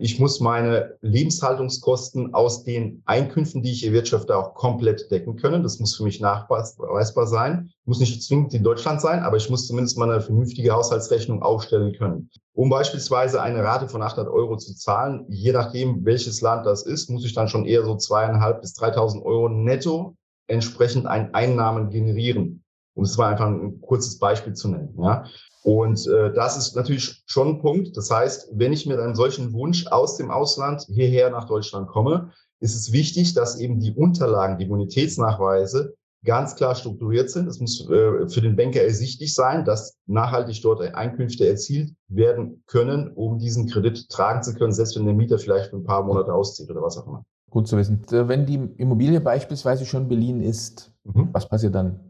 ich 0.00 0.18
muss 0.18 0.40
meine 0.40 0.96
Lebenshaltungskosten 1.00 2.34
aus 2.34 2.64
den 2.64 3.02
Einkünften, 3.06 3.62
die 3.62 3.70
ich 3.70 3.86
erwirtschafte, 3.86 4.36
auch 4.36 4.54
komplett 4.54 5.10
decken 5.12 5.36
können. 5.36 5.62
Das 5.62 5.78
muss 5.78 5.96
für 5.96 6.02
mich 6.02 6.20
nachweisbar 6.20 7.26
sein. 7.28 7.70
Muss 7.84 8.00
nicht 8.00 8.20
zwingend 8.22 8.52
in 8.52 8.64
Deutschland 8.64 9.00
sein, 9.00 9.20
aber 9.20 9.36
ich 9.36 9.48
muss 9.48 9.68
zumindest 9.68 9.96
mal 9.96 10.10
eine 10.10 10.20
vernünftige 10.20 10.72
Haushaltsrechnung 10.72 11.42
aufstellen 11.42 11.92
können. 11.92 12.30
Um 12.52 12.68
beispielsweise 12.68 13.40
eine 13.40 13.62
Rate 13.62 13.88
von 13.88 14.02
800 14.02 14.32
Euro 14.32 14.56
zu 14.56 14.74
zahlen, 14.74 15.24
je 15.28 15.52
nachdem, 15.52 16.04
welches 16.04 16.40
Land 16.40 16.66
das 16.66 16.84
ist, 16.84 17.08
muss 17.08 17.24
ich 17.24 17.34
dann 17.34 17.48
schon 17.48 17.64
eher 17.64 17.84
so 17.84 17.96
zweieinhalb 17.96 18.62
bis 18.62 18.76
3.000 18.76 19.22
Euro 19.22 19.48
netto 19.48 20.16
entsprechend 20.48 21.06
ein 21.06 21.32
Einnahmen 21.32 21.90
generieren. 21.90 22.64
Um 22.94 23.04
es 23.04 23.16
mal 23.16 23.30
einfach 23.30 23.46
ein 23.46 23.80
kurzes 23.80 24.18
Beispiel 24.18 24.54
zu 24.54 24.68
nennen. 24.68 24.96
Ja. 25.00 25.24
Und 25.62 26.06
äh, 26.06 26.32
das 26.32 26.56
ist 26.56 26.74
natürlich 26.74 27.22
schon 27.26 27.48
ein 27.48 27.60
Punkt. 27.60 27.96
Das 27.96 28.10
heißt, 28.10 28.50
wenn 28.52 28.72
ich 28.72 28.86
mit 28.86 28.98
einem 28.98 29.14
solchen 29.14 29.52
Wunsch 29.52 29.86
aus 29.88 30.16
dem 30.16 30.30
Ausland 30.30 30.82
hierher 30.88 31.30
nach 31.30 31.46
Deutschland 31.46 31.88
komme, 31.88 32.32
ist 32.60 32.74
es 32.74 32.92
wichtig, 32.92 33.34
dass 33.34 33.58
eben 33.58 33.78
die 33.78 33.92
Unterlagen, 33.92 34.58
die 34.58 34.66
Bonitätsnachweise 34.66 35.94
ganz 36.24 36.54
klar 36.54 36.74
strukturiert 36.74 37.30
sind. 37.30 37.48
Es 37.48 37.60
muss 37.60 37.80
äh, 37.88 38.28
für 38.28 38.40
den 38.40 38.56
Banker 38.56 38.82
ersichtlich 38.82 39.34
sein, 39.34 39.64
dass 39.64 39.96
nachhaltig 40.06 40.60
dort 40.62 40.82
Einkünfte 40.94 41.48
erzielt 41.48 41.92
werden 42.08 42.62
können, 42.66 43.12
um 43.14 43.38
diesen 43.38 43.66
Kredit 43.66 44.08
tragen 44.08 44.42
zu 44.42 44.54
können, 44.54 44.72
selbst 44.72 44.96
wenn 44.96 45.06
der 45.06 45.14
Mieter 45.14 45.38
vielleicht 45.38 45.70
für 45.70 45.76
ein 45.76 45.84
paar 45.84 46.04
Monate 46.04 46.32
auszieht 46.32 46.70
oder 46.70 46.82
was 46.82 46.98
auch 46.98 47.06
immer. 47.06 47.24
Gut 47.50 47.66
zu 47.66 47.76
wissen. 47.76 48.02
Wenn 48.10 48.46
die 48.46 48.60
Immobilie 48.76 49.20
beispielsweise 49.20 49.84
schon 49.84 50.08
beliehen 50.08 50.40
ist, 50.40 50.92
mhm. 51.04 51.30
was 51.32 51.48
passiert 51.48 51.74
dann? 51.74 52.09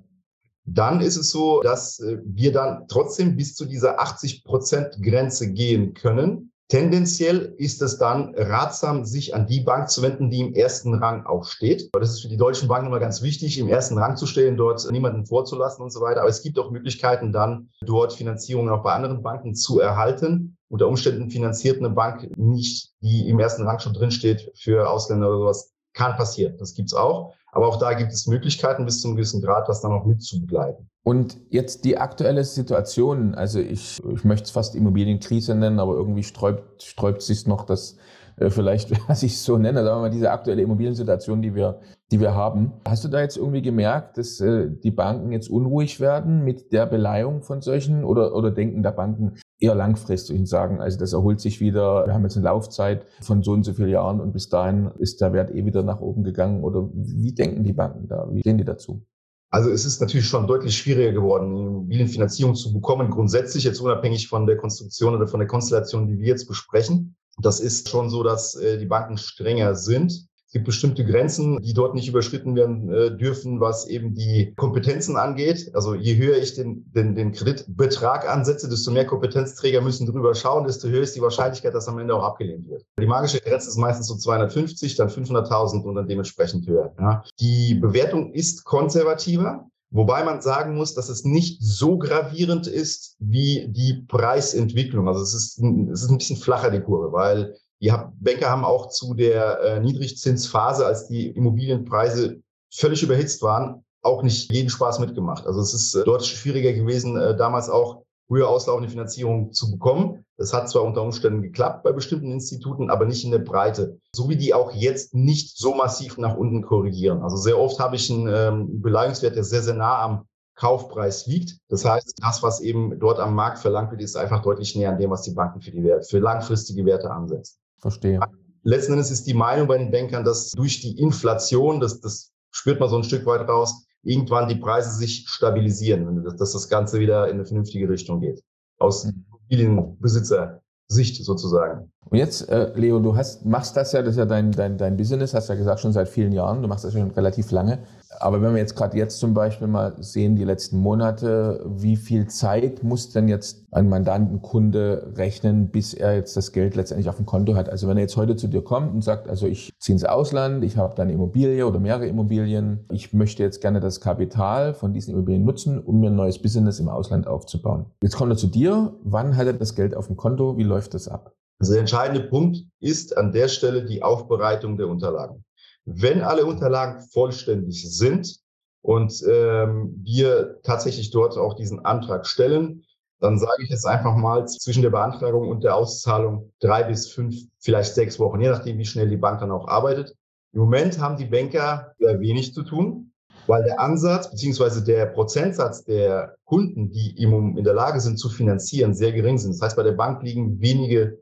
Dann 0.65 1.01
ist 1.01 1.17
es 1.17 1.31
so, 1.31 1.61
dass 1.63 2.01
äh, 2.01 2.19
wir 2.25 2.53
dann 2.53 2.87
trotzdem 2.89 3.37
bis 3.37 3.55
zu 3.55 3.65
dieser 3.65 4.01
80 4.01 4.45
Prozent 4.45 5.03
Grenze 5.03 5.53
gehen 5.53 5.95
können. 5.95 6.53
Tendenziell 6.71 7.53
ist 7.59 7.83
es 7.83 7.99
dann 7.99 8.33
ratsam, 8.37 9.05
sich 9.05 9.35
an 9.35 9.49
die 9.49 9.61
Bank 9.61 9.91
zu 9.91 10.03
wenden, 10.03 10.31
die 10.31 10.39
im 10.39 10.55
ersten 10.55 10.95
Rang 10.95 11.27
auch 11.27 11.45
steht. 11.45 11.91
Das 11.93 12.11
ist 12.11 12.23
für 12.23 12.29
die 12.29 12.37
deutschen 12.37 12.69
Banken 12.69 12.87
immer 12.87 13.01
ganz 13.01 13.23
wichtig, 13.23 13.59
im 13.59 13.67
ersten 13.67 13.99
Rang 13.99 14.17
zu 14.17 14.25
stehen, 14.27 14.57
dort 14.57 14.89
niemanden 14.89 15.27
vorzulassen 15.27 15.83
und 15.83 15.91
so 15.91 16.01
weiter. 16.01 16.21
Aber 16.21 16.31
es 16.31 16.43
gibt 16.43 16.61
auch 16.61 16.71
Möglichkeiten, 16.71 17.33
dann 17.33 17.71
dort 17.81 18.13
Finanzierungen 18.13 18.73
auch 18.73 18.85
bei 18.85 18.93
anderen 18.93 19.21
Banken 19.21 19.57
zu 19.57 19.81
erhalten. 19.81 20.57
Unter 20.69 20.87
Umständen 20.87 21.29
finanziert 21.29 21.79
eine 21.79 21.91
Bank 21.91 22.31
nicht, 22.37 22.93
die 23.01 23.29
im 23.29 23.41
ersten 23.41 23.65
Rang 23.67 23.81
schon 23.81 23.93
drinsteht 23.93 24.53
für 24.55 24.89
Ausländer 24.89 25.27
oder 25.29 25.39
sowas. 25.39 25.73
Kann 26.01 26.17
passieren. 26.17 26.55
Das 26.59 26.75
gibt's 26.75 26.95
auch. 26.95 27.35
Aber 27.53 27.69
auch 27.69 27.77
da 27.77 27.93
gibt 27.93 28.11
es 28.13 28.27
Möglichkeiten 28.27 28.87
bis 28.87 29.03
zu 29.03 29.09
einem 29.09 29.17
gewissen 29.17 29.43
Grad, 29.43 29.69
das 29.69 29.83
dann 29.83 29.93
auch 29.93 30.07
mitzubegleiten. 30.07 30.89
Und 31.03 31.37
jetzt 31.51 31.85
die 31.85 31.99
aktuelle 31.99 32.45
Situation, 32.45 33.35
also 33.35 33.59
ich, 33.59 34.01
ich 34.03 34.25
möchte 34.25 34.45
es 34.45 34.51
fast 34.51 34.75
Immobilienkrise 34.75 35.55
nennen, 35.55 35.79
aber 35.79 35.95
irgendwie 35.95 36.23
sträubt, 36.23 36.83
sträubt 36.83 37.21
sich 37.21 37.47
noch 37.47 37.67
das 37.67 37.99
äh, 38.37 38.49
vielleicht, 38.49 38.91
was 39.09 39.23
ich 39.23 39.39
so 39.39 39.59
nenne, 39.59 39.85
sagen 39.85 39.99
wir 39.99 40.03
mal, 40.03 40.11
diese 40.11 40.31
aktuelle 40.31 40.63
Immobiliensituation, 40.63 41.43
die 41.43 41.55
wir, 41.55 41.81
die 42.11 42.21
wir 42.21 42.35
haben. 42.35 42.73
Hast 42.89 43.05
du 43.05 43.09
da 43.09 43.21
jetzt 43.21 43.37
irgendwie 43.37 43.63
gemerkt, 43.63 44.17
dass 44.17 44.41
äh, 44.41 44.71
die 44.71 44.91
Banken 44.91 45.33
jetzt 45.33 45.51
unruhig 45.51 46.01
werden 46.01 46.45
mit 46.45 46.73
der 46.73 46.87
Beleihung 46.87 47.43
von 47.43 47.61
solchen 47.61 48.05
oder, 48.05 48.35
oder 48.35 48.51
denken 48.51 48.83
da 48.83 48.91
Banken 48.91 49.35
eher 49.61 49.75
langfristig 49.75 50.39
und 50.39 50.47
sagen, 50.47 50.81
also 50.81 50.99
das 50.99 51.13
erholt 51.13 51.41
sich 51.41 51.61
wieder, 51.61 52.07
wir 52.07 52.15
haben 52.15 52.23
jetzt 52.23 52.37
eine 52.37 52.47
Laufzeit 52.47 53.07
von 53.21 53.43
so 53.43 53.53
und 53.53 53.65
so 53.65 53.75
vielen 53.75 53.91
Jahren 53.91 54.21
und 54.21 54.33
bis 54.33 54.49
dahin 54.49 54.91
ist 54.99 55.21
der 55.21 55.33
Wert 55.33 55.55
eh 55.55 55.65
wieder 55.65 55.83
nach 55.83 56.01
oben 56.01 56.25
gegangen 56.25 56.65
oder 56.65 56.89
wie 56.95 57.33
denken 57.33 57.63
die 57.63 57.75
Banken 57.75 58.09
da? 58.09 58.27
Wie 58.33 58.41
stehen 58.41 58.59
die 58.59 58.65
dazu? 58.65 59.05
Also 59.53 59.71
es 59.71 59.85
ist 59.85 60.01
natürlich 60.01 60.29
schon 60.29 60.47
deutlich 60.47 60.77
schwieriger 60.77 61.13
geworden, 61.13 61.57
Immobilienfinanzierung 61.57 62.55
zu 62.55 62.73
bekommen, 62.73 63.11
grundsätzlich 63.11 63.65
jetzt 63.65 63.81
unabhängig 63.81 64.29
von 64.29 64.47
der 64.47 64.57
Konstruktion 64.57 65.15
oder 65.15 65.27
von 65.27 65.41
der 65.41 65.49
Konstellation, 65.49 66.07
die 66.07 66.19
wir 66.19 66.29
jetzt 66.29 66.47
besprechen. 66.47 67.17
Das 67.39 67.59
ist 67.59 67.89
schon 67.89 68.11
so, 68.11 68.23
dass 68.23 68.55
äh, 68.55 68.79
die 68.79 68.87
Banken 68.87 69.19
strenger 69.19 69.75
sind. 69.75 70.29
Es 70.51 70.55
gibt 70.55 70.67
bestimmte 70.67 71.05
Grenzen, 71.05 71.63
die 71.63 71.75
dort 71.75 71.95
nicht 71.95 72.09
überschritten 72.09 72.57
werden 72.57 72.93
äh, 72.93 73.17
dürfen, 73.17 73.61
was 73.61 73.87
eben 73.87 74.15
die 74.15 74.53
Kompetenzen 74.57 75.17
angeht. 75.17 75.71
Also 75.75 75.95
je 75.95 76.17
höher 76.17 76.39
ich 76.39 76.55
den, 76.55 76.91
den, 76.93 77.15
den 77.15 77.31
Kreditbetrag 77.31 78.29
ansetze, 78.29 78.69
desto 78.69 78.91
mehr 78.91 79.07
Kompetenzträger 79.07 79.81
müssen 79.81 80.09
drüber 80.09 80.35
schauen, 80.35 80.67
desto 80.67 80.89
höher 80.89 81.03
ist 81.03 81.15
die 81.15 81.23
Wahrscheinlichkeit, 81.23 81.73
dass 81.73 81.87
am 81.87 82.01
Ende 82.01 82.17
auch 82.17 82.25
abgelehnt 82.25 82.69
wird. 82.69 82.85
Die 82.99 83.07
magische 83.07 83.39
Grenze 83.39 83.69
ist 83.69 83.77
meistens 83.77 84.09
so 84.09 84.17
250, 84.17 84.97
dann 84.97 85.09
500.000 85.09 85.85
und 85.85 85.95
dann 85.95 86.09
dementsprechend 86.09 86.67
höher. 86.67 86.97
Ja. 86.99 87.23
Die 87.39 87.77
Bewertung 87.77 88.33
ist 88.33 88.65
konservativer. 88.65 89.71
Wobei 89.93 90.25
man 90.25 90.41
sagen 90.41 90.75
muss, 90.75 90.95
dass 90.95 91.09
es 91.09 91.25
nicht 91.25 91.63
so 91.63 91.97
gravierend 91.97 92.67
ist 92.67 93.15
wie 93.21 93.69
die 93.69 94.05
Preisentwicklung. 94.09 95.07
Also 95.07 95.23
es 95.23 95.33
ist, 95.33 95.59
es 95.59 96.03
ist 96.03 96.11
ein 96.11 96.19
bisschen 96.19 96.39
flacher, 96.39 96.73
die 96.73 96.81
Kurve, 96.81 97.13
weil 97.13 97.55
die 97.81 97.93
Banker 98.21 98.51
haben 98.51 98.65
auch 98.65 98.89
zu 98.91 99.15
der 99.15 99.61
äh, 99.61 99.81
Niedrigzinsphase, 99.81 100.85
als 100.85 101.09
die 101.09 101.29
Immobilienpreise 101.29 102.43
völlig 102.73 103.03
überhitzt 103.03 103.43
waren, 103.43 103.85
auch 104.03 104.23
nicht 104.23 104.53
jeden 104.53 104.71
Spaß 104.71 104.99
mitgemacht. 104.99 105.47
Also 105.47 105.61
es 105.61 105.75
ist 105.75 105.95
äh, 105.95 106.05
deutlich 106.05 106.31
schwieriger 106.31 106.73
gewesen, 106.73 107.17
äh, 107.17 107.37
damals 107.37 107.69
auch 107.69 108.03
höher 108.29 108.49
auslaufende 108.49 108.89
Finanzierung 108.89 109.53
zu 109.53 109.71
bekommen. 109.73 110.25
Das 110.37 110.53
hat 110.55 110.71
zwar 110.71 110.85
unter 110.85 111.03
Umständen 111.03 111.43
geklappt 111.43 111.83
bei 111.83 111.93
bestimmten 111.93 112.31
Instituten, 112.31 112.89
aber 112.89 113.05
nicht 113.05 113.25
in 113.25 113.33
der 113.33 113.41
Breite. 113.41 113.99
So 114.15 114.29
wie 114.29 114.37
die 114.37 114.55
auch 114.55 114.73
jetzt 114.73 115.15
nicht 115.15 115.59
so 115.59 115.75
massiv 115.75 116.17
nach 116.17 116.37
unten 116.37 116.63
korrigieren. 116.63 117.23
Also 117.23 117.37
sehr 117.37 117.59
oft 117.59 117.79
habe 117.81 117.97
ich 117.97 118.11
einen 118.11 118.29
ähm, 118.29 118.81
Beleihungswert, 118.81 119.37
der 119.37 119.45
sehr, 119.45 119.63
sehr 119.63 119.75
nah 119.75 120.01
am 120.01 120.27
Kaufpreis 120.55 121.27
liegt. 121.27 121.59
Das 121.69 121.85
heißt, 121.85 122.19
das, 122.23 122.43
was 122.43 122.61
eben 122.61 122.99
dort 123.01 123.19
am 123.19 123.35
Markt 123.35 123.59
verlangt 123.59 123.91
wird, 123.91 124.03
ist 124.03 124.17
einfach 124.17 124.43
deutlich 124.43 124.77
näher 124.77 124.91
an 124.91 124.99
dem, 124.99 125.11
was 125.11 125.23
die 125.23 125.33
Banken 125.33 125.61
für 125.61 125.71
die 125.71 125.83
Werte, 125.83 126.07
für 126.07 126.19
langfristige 126.19 126.85
Werte 126.85 127.11
ansetzen. 127.11 127.60
Verstehe. 127.81 128.21
Letzten 128.63 128.93
Endes 128.93 129.11
ist 129.11 129.27
die 129.27 129.35
Meinung 129.35 129.67
bei 129.67 129.79
den 129.79 129.91
Bankern, 129.91 130.25
dass 130.25 130.51
durch 130.51 130.81
die 130.81 130.99
Inflation, 130.99 131.81
das, 131.81 132.01
das 132.01 132.31
spürt 132.51 132.79
man 132.79 132.89
so 132.89 132.97
ein 132.97 133.05
Stück 133.05 133.25
weit 133.27 133.49
raus, 133.49 133.87
irgendwann 134.03 134.49
die 134.49 134.57
Preise 134.57 134.91
sich 134.91 135.25
stabilisieren, 135.29 136.25
dass 136.37 136.53
das 136.53 136.69
Ganze 136.69 137.01
wieder 137.01 137.29
in 137.29 137.35
eine 137.35 137.45
vernünftige 137.47 137.89
Richtung 137.89 138.21
geht. 138.21 138.43
Aus 138.79 139.05
mhm. 139.05 139.25
Immobilienbesitzer-Sicht 139.51 141.25
sozusagen. 141.25 141.91
Und 142.09 142.19
jetzt, 142.19 142.49
äh, 142.49 142.73
Leo, 142.75 143.01
du 143.01 143.17
hast, 143.17 143.45
machst 143.45 143.77
das 143.77 143.93
ja, 143.93 144.03
das 144.03 144.13
ist 144.13 144.19
ja 144.19 144.27
dein, 144.27 144.53
dein, 144.53 144.79
dein 144.79 144.97
Business, 144.97 145.35
hast 145.35 145.49
ja 145.49 145.55
gesagt, 145.55 145.81
schon 145.81 145.93
seit 145.93 146.09
vielen 146.09 146.33
Jahren, 146.33 146.63
du 146.63 146.69
machst 146.69 146.85
das 146.85 146.93
schon 146.93 147.11
relativ 147.11 147.51
lange. 147.51 147.81
Aber 148.19 148.43
wenn 148.43 148.53
wir 148.53 148.61
jetzt 148.61 148.75
gerade 148.75 148.97
jetzt 148.97 149.21
zum 149.21 149.35
Beispiel 149.35 149.69
mal 149.69 149.95
sehen, 150.01 150.35
die 150.35 150.45
letzten 150.45 150.79
Monate, 150.79 151.65
wie 151.67 151.97
viel 151.97 152.27
Zeit 152.27 152.83
muss 152.83 153.11
denn 153.13 153.29
jetzt 153.29 153.65
ein 153.71 153.89
Mandantenkunde 153.89 155.13
rechnen, 155.17 155.69
bis 155.71 155.95
er 155.95 156.17
jetzt 156.17 156.37
das 156.37 156.51
Geld 156.51 156.75
letztendlich 156.75 157.09
auf 157.09 157.17
dem 157.17 157.27
Konto 157.27 157.55
hat? 157.55 157.69
Also 157.69 157.87
wenn 157.87 157.97
er 157.97 158.03
jetzt 158.03 158.17
heute 158.17 158.35
zu 158.35 158.49
dir 158.49 158.63
kommt 158.63 158.93
und 158.93 159.03
sagt, 159.03 159.29
also 159.29 159.47
ich 159.47 159.71
ziehe 159.79 159.95
ins 159.95 160.05
Ausland, 160.05 160.65
ich 160.65 160.77
habe 160.77 160.95
da 160.97 161.05
eine 161.05 161.13
Immobilie 161.13 161.65
oder 161.67 161.79
mehrere 161.79 162.07
Immobilien, 162.07 162.85
ich 162.91 163.13
möchte 163.13 163.45
jetzt 163.45 163.61
gerne 163.61 163.79
das 163.79 164.01
Kapital 164.01 164.75
von 164.75 164.93
diesen 164.93 165.15
Immobilien 165.15 165.45
nutzen, 165.45 165.79
um 165.79 166.01
mir 166.01 166.11
ein 166.11 166.17
neues 166.17 166.43
Business 166.43 166.81
im 166.81 166.89
Ausland 166.89 167.29
aufzubauen. 167.29 167.87
Jetzt 168.03 168.17
kommt 168.17 168.33
er 168.33 168.37
zu 168.37 168.49
dir, 168.49 168.93
wann 169.05 169.37
hat 169.37 169.47
er 169.47 169.53
das 169.53 169.77
Geld 169.77 169.95
auf 169.95 170.09
dem 170.09 170.17
Konto, 170.17 170.59
wie 170.59 170.65
läuft 170.65 170.95
das 170.95 171.07
ab? 171.07 171.33
Also 171.61 171.73
der 171.73 171.81
entscheidende 171.81 172.27
Punkt 172.27 172.65
ist 172.81 173.17
an 173.17 173.33
der 173.33 173.49
Stelle 173.49 173.85
die 173.85 174.03
Aufbereitung 174.03 174.77
der 174.79 174.89
Unterlagen. 174.89 175.45
Wenn 175.85 176.23
alle 176.23 176.47
Unterlagen 176.47 177.01
vollständig 177.13 177.91
sind 177.97 178.37
und 178.83 179.23
ähm, 179.29 179.95
wir 180.03 180.61
tatsächlich 180.63 181.11
dort 181.11 181.37
auch 181.37 181.55
diesen 181.55 181.85
Antrag 181.85 182.27
stellen, 182.27 182.85
dann 183.21 183.39
sage 183.39 183.63
ich 183.63 183.71
jetzt 183.71 183.87
einfach 183.87 184.17
mal 184.17 184.47
zwischen 184.49 184.83
der 184.83 184.91
Beantragung 184.91 185.49
und 185.49 185.63
der 185.63 185.77
Auszahlung 185.77 186.53
drei 186.61 186.85
bis 186.85 187.13
fünf, 187.13 187.37
vielleicht 187.59 187.95
sechs 187.95 188.19
Wochen, 188.19 188.41
je 188.41 188.49
nachdem, 188.49 188.79
wie 188.79 188.87
schnell 188.87 189.11
die 189.11 189.19
Bank 189.19 189.41
dann 189.41 189.51
auch 189.51 189.69
arbeitet. 189.69 190.15
Im 190.53 190.61
Moment 190.61 190.99
haben 190.99 191.17
die 191.17 191.27
Banker 191.27 191.93
sehr 191.99 192.19
wenig 192.19 192.55
zu 192.55 192.63
tun, 192.63 193.13
weil 193.47 193.63
der 193.63 193.79
Ansatz 193.79 194.31
beziehungsweise 194.31 194.83
der 194.83 195.07
Prozentsatz 195.07 195.85
der 195.85 196.35
Kunden, 196.45 196.91
die 196.91 197.15
in 197.17 197.63
der 197.63 197.75
Lage 197.75 198.01
sind 198.01 198.19
zu 198.19 198.31
finanzieren, 198.31 198.95
sehr 198.95 199.13
gering 199.13 199.39
sind. 199.39 199.53
Das 199.53 199.61
heißt, 199.61 199.77
bei 199.77 199.83
der 199.83 199.93
Bank 199.93 200.23
liegen 200.23 200.61
wenige 200.61 201.21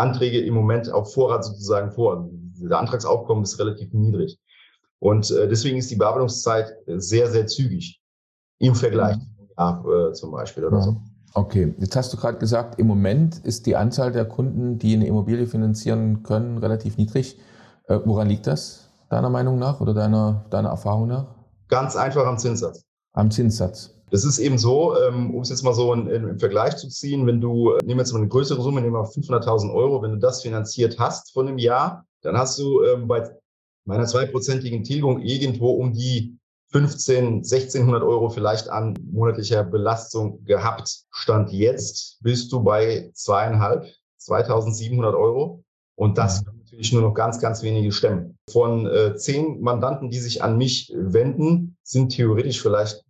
Anträge 0.00 0.40
im 0.40 0.54
Moment 0.54 0.90
auf 0.90 1.12
Vorrat 1.14 1.44
sozusagen 1.44 1.92
vor. 1.92 2.28
Der 2.58 2.78
Antragsaufkommen 2.78 3.44
ist 3.44 3.58
relativ 3.58 3.92
niedrig. 3.92 4.38
Und 4.98 5.30
äh, 5.30 5.48
deswegen 5.48 5.78
ist 5.78 5.90
die 5.90 5.96
Bearbeitungszeit 5.96 6.74
sehr, 6.86 7.30
sehr 7.30 7.46
zügig 7.46 8.00
im 8.58 8.74
Vergleich 8.74 9.16
mhm. 9.16 9.22
zum 9.36 9.56
Jahr 9.56 9.84
äh, 9.86 10.12
zum 10.12 10.30
Beispiel 10.30 10.64
oder 10.64 10.82
so. 10.82 10.96
Okay, 11.32 11.74
jetzt 11.78 11.94
hast 11.94 12.12
du 12.12 12.16
gerade 12.16 12.38
gesagt, 12.38 12.78
im 12.80 12.88
Moment 12.88 13.38
ist 13.38 13.66
die 13.66 13.76
Anzahl 13.76 14.10
der 14.10 14.24
Kunden, 14.24 14.78
die 14.78 14.94
eine 14.94 15.06
Immobilie 15.06 15.46
finanzieren 15.46 16.24
können, 16.24 16.58
relativ 16.58 16.96
niedrig. 16.96 17.38
Äh, 17.86 18.00
woran 18.04 18.28
liegt 18.28 18.46
das, 18.46 18.90
deiner 19.10 19.30
Meinung 19.30 19.58
nach 19.58 19.80
oder 19.80 19.94
deiner, 19.94 20.44
deiner 20.50 20.70
Erfahrung 20.70 21.06
nach? 21.06 21.26
Ganz 21.68 21.94
einfach 21.94 22.26
am 22.26 22.36
Zinssatz. 22.36 22.82
Am 23.12 23.30
Zinssatz. 23.30 23.99
Das 24.10 24.24
ist 24.24 24.38
eben 24.38 24.58
so, 24.58 24.96
ähm, 25.00 25.34
um 25.34 25.42
es 25.42 25.50
jetzt 25.50 25.62
mal 25.62 25.74
so 25.74 25.92
in, 25.92 26.08
in, 26.08 26.28
im 26.28 26.38
Vergleich 26.38 26.76
zu 26.76 26.88
ziehen, 26.88 27.26
wenn 27.26 27.40
du, 27.40 27.72
äh, 27.72 27.78
nehmen 27.84 27.98
wir 27.98 28.02
jetzt 28.02 28.12
mal 28.12 28.18
eine 28.18 28.28
größere 28.28 28.60
Summe, 28.60 28.80
nehmen 28.80 28.94
wir 28.94 29.04
500.000 29.04 29.72
Euro, 29.72 30.02
wenn 30.02 30.12
du 30.12 30.18
das 30.18 30.42
finanziert 30.42 30.98
hast 30.98 31.32
von 31.32 31.46
einem 31.46 31.58
Jahr, 31.58 32.04
dann 32.22 32.36
hast 32.36 32.58
du 32.58 32.82
ähm, 32.82 33.06
bei 33.06 33.30
meiner 33.84 34.06
zweiprozentigen 34.06 34.84
Tilgung 34.84 35.20
irgendwo 35.22 35.70
um 35.70 35.92
die 35.92 36.36
15, 36.72 37.38
1600 37.38 38.02
Euro 38.02 38.30
vielleicht 38.30 38.68
an 38.68 38.94
monatlicher 39.10 39.64
Belastung 39.64 40.44
gehabt. 40.44 41.04
Stand 41.10 41.52
jetzt 41.52 42.18
bist 42.22 42.52
du 42.52 42.62
bei 42.62 43.10
zweieinhalb, 43.14 43.86
2700 44.18 45.14
Euro. 45.14 45.64
Und 45.96 46.16
das 46.16 46.44
kann 46.44 46.56
natürlich 46.58 46.92
nur 46.92 47.02
noch 47.02 47.14
ganz, 47.14 47.40
ganz 47.40 47.62
wenige 47.62 47.92
stemmen. 47.92 48.38
Von 48.50 48.86
äh, 48.86 49.16
zehn 49.16 49.60
Mandanten, 49.60 50.10
die 50.10 50.18
sich 50.18 50.42
an 50.42 50.56
mich 50.56 50.92
wenden, 50.96 51.76
sind 51.82 52.10
theoretisch 52.10 52.62
vielleicht 52.62 53.04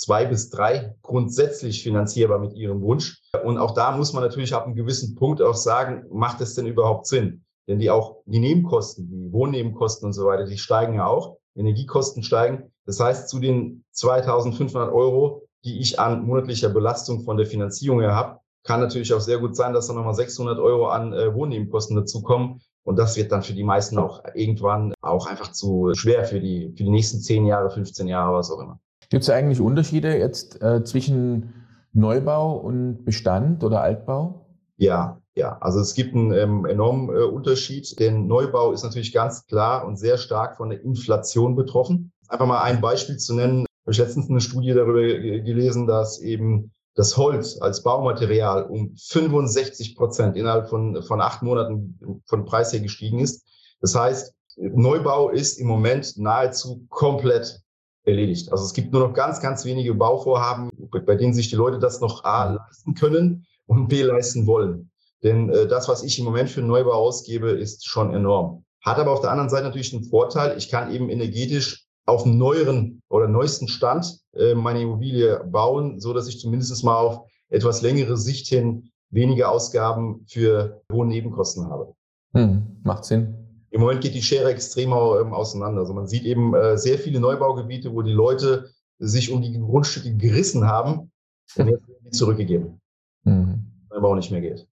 zwei 0.00 0.24
bis 0.24 0.48
drei 0.48 0.94
grundsätzlich 1.02 1.82
finanzierbar 1.82 2.38
mit 2.38 2.54
ihrem 2.54 2.80
Wunsch. 2.80 3.20
Und 3.44 3.58
auch 3.58 3.72
da 3.72 3.96
muss 3.96 4.12
man 4.12 4.22
natürlich 4.22 4.54
ab 4.54 4.64
einem 4.64 4.74
gewissen 4.74 5.14
Punkt 5.14 5.42
auch 5.42 5.54
sagen, 5.54 6.04
macht 6.10 6.40
es 6.40 6.54
denn 6.54 6.66
überhaupt 6.66 7.06
Sinn? 7.06 7.44
Denn 7.68 7.78
die 7.78 7.90
auch 7.90 8.16
die 8.24 8.40
Nebenkosten, 8.40 9.08
die 9.10 9.32
Wohnnebenkosten 9.32 10.06
und 10.06 10.12
so 10.12 10.26
weiter, 10.26 10.44
die 10.44 10.58
steigen 10.58 10.94
ja 10.94 11.06
auch. 11.06 11.36
Energiekosten 11.54 12.22
steigen. 12.22 12.72
Das 12.86 12.98
heißt, 12.98 13.28
zu 13.28 13.40
den 13.40 13.84
2500 13.92 14.92
Euro, 14.92 15.46
die 15.64 15.80
ich 15.80 16.00
an 16.00 16.24
monatlicher 16.24 16.70
Belastung 16.70 17.22
von 17.22 17.36
der 17.36 17.46
Finanzierung 17.46 18.00
her 18.00 18.14
habe, 18.14 18.40
kann 18.64 18.80
natürlich 18.80 19.12
auch 19.12 19.20
sehr 19.20 19.38
gut 19.38 19.54
sein, 19.54 19.72
dass 19.72 19.88
da 19.88 19.92
nochmal 19.92 20.14
600 20.14 20.58
Euro 20.58 20.88
an 20.88 21.12
äh, 21.12 21.34
Wohnnebenkosten 21.34 21.96
dazukommen. 21.96 22.60
Und 22.82 22.98
das 22.98 23.16
wird 23.16 23.32
dann 23.32 23.42
für 23.42 23.52
die 23.52 23.64
meisten 23.64 23.98
auch 23.98 24.22
irgendwann 24.34 24.94
auch 25.02 25.26
einfach 25.26 25.52
zu 25.52 25.92
schwer 25.94 26.24
für 26.24 26.40
die, 26.40 26.72
für 26.76 26.84
die 26.84 26.90
nächsten 26.90 27.20
10 27.20 27.46
Jahre, 27.46 27.70
15 27.70 28.08
Jahre, 28.08 28.34
was 28.34 28.50
auch 28.50 28.60
immer. 28.60 28.80
Gibt 29.10 29.24
es 29.24 29.30
eigentlich 29.30 29.60
Unterschiede 29.60 30.16
jetzt 30.16 30.62
äh, 30.62 30.84
zwischen 30.84 31.52
Neubau 31.92 32.56
und 32.56 33.04
Bestand 33.04 33.64
oder 33.64 33.82
Altbau? 33.82 34.46
Ja, 34.76 35.20
ja. 35.34 35.58
Also 35.60 35.80
es 35.80 35.94
gibt 35.94 36.14
einen 36.14 36.32
ähm, 36.32 36.64
enormen 36.64 37.08
äh, 37.08 37.22
Unterschied, 37.22 37.98
denn 37.98 38.28
Neubau 38.28 38.72
ist 38.72 38.84
natürlich 38.84 39.12
ganz 39.12 39.44
klar 39.46 39.84
und 39.84 39.96
sehr 39.96 40.16
stark 40.16 40.56
von 40.56 40.70
der 40.70 40.82
Inflation 40.82 41.56
betroffen. 41.56 42.12
Einfach 42.28 42.46
mal 42.46 42.62
ein 42.62 42.80
Beispiel 42.80 43.16
zu 43.16 43.34
nennen. 43.34 43.66
Habe 43.82 43.92
ich 43.92 43.98
letztens 43.98 44.30
eine 44.30 44.40
Studie 44.40 44.74
darüber 44.74 45.02
gelesen, 45.02 45.88
dass 45.88 46.20
eben 46.20 46.70
das 46.94 47.16
Holz 47.16 47.60
als 47.60 47.82
Baumaterial 47.82 48.64
um 48.64 48.94
65 48.96 49.96
Prozent 49.96 50.36
innerhalb 50.36 50.68
von, 50.68 51.02
von 51.02 51.20
acht 51.20 51.42
Monaten 51.42 52.22
von 52.26 52.44
Preis 52.44 52.72
her 52.72 52.80
gestiegen 52.80 53.18
ist. 53.18 53.44
Das 53.80 53.96
heißt, 53.96 54.32
Neubau 54.56 55.30
ist 55.30 55.58
im 55.58 55.66
Moment 55.66 56.16
nahezu 56.16 56.86
komplett 56.90 57.60
erledigt. 58.04 58.50
Also 58.52 58.64
es 58.64 58.72
gibt 58.72 58.92
nur 58.92 59.06
noch 59.06 59.14
ganz, 59.14 59.40
ganz 59.40 59.64
wenige 59.64 59.94
Bauvorhaben, 59.94 60.70
bei 61.06 61.16
denen 61.16 61.34
sich 61.34 61.50
die 61.50 61.56
Leute 61.56 61.78
das 61.78 62.00
noch 62.00 62.24
A 62.24 62.52
leisten 62.54 62.94
können 62.94 63.46
und 63.66 63.88
B 63.88 64.02
leisten 64.02 64.46
wollen. 64.46 64.90
Denn 65.22 65.50
äh, 65.50 65.66
das, 65.66 65.88
was 65.88 66.02
ich 66.02 66.18
im 66.18 66.24
Moment 66.24 66.50
für 66.50 66.60
einen 66.60 66.68
Neubau 66.68 66.92
ausgebe, 66.92 67.50
ist 67.50 67.86
schon 67.86 68.14
enorm. 68.14 68.64
Hat 68.82 68.98
aber 68.98 69.12
auf 69.12 69.20
der 69.20 69.30
anderen 69.30 69.50
Seite 69.50 69.64
natürlich 69.64 69.94
einen 69.94 70.04
Vorteil. 70.04 70.56
Ich 70.56 70.70
kann 70.70 70.92
eben 70.92 71.10
energetisch 71.10 71.86
auf 72.06 72.24
neueren 72.24 73.02
oder 73.08 73.28
neuesten 73.28 73.68
Stand 73.68 74.18
äh, 74.34 74.54
meine 74.54 74.80
Immobilie 74.80 75.44
bauen, 75.44 76.00
so 76.00 76.14
dass 76.14 76.28
ich 76.28 76.40
zumindest 76.40 76.82
mal 76.82 76.96
auf 76.96 77.26
etwas 77.50 77.82
längere 77.82 78.16
Sicht 78.16 78.46
hin 78.48 78.90
weniger 79.10 79.50
Ausgaben 79.50 80.24
für 80.28 80.82
hohe 80.90 81.06
Nebenkosten 81.06 81.68
habe. 81.68 81.94
Hm, 82.32 82.80
macht 82.84 83.04
Sinn. 83.04 83.39
Im 83.70 83.80
Moment 83.80 84.00
geht 84.00 84.14
die 84.14 84.22
Schere 84.22 84.50
extrem 84.50 84.90
ähm, 84.90 85.32
auseinander. 85.32 85.80
Also 85.80 85.94
man 85.94 86.06
sieht 86.06 86.24
eben 86.24 86.54
äh, 86.54 86.76
sehr 86.76 86.98
viele 86.98 87.20
Neubaugebiete, 87.20 87.92
wo 87.92 88.02
die 88.02 88.12
Leute 88.12 88.70
sich 88.98 89.32
um 89.32 89.40
die 89.40 89.58
Grundstücke 89.58 90.14
gerissen 90.16 90.66
haben 90.66 91.10
und 91.56 91.68
jetzt 91.68 91.84
die 92.04 92.10
zurückgegeben. 92.10 92.80
Mhm. 93.24 93.64
Neubau 93.90 94.14
nicht 94.14 94.30
mehr 94.30 94.40
geht. 94.40 94.66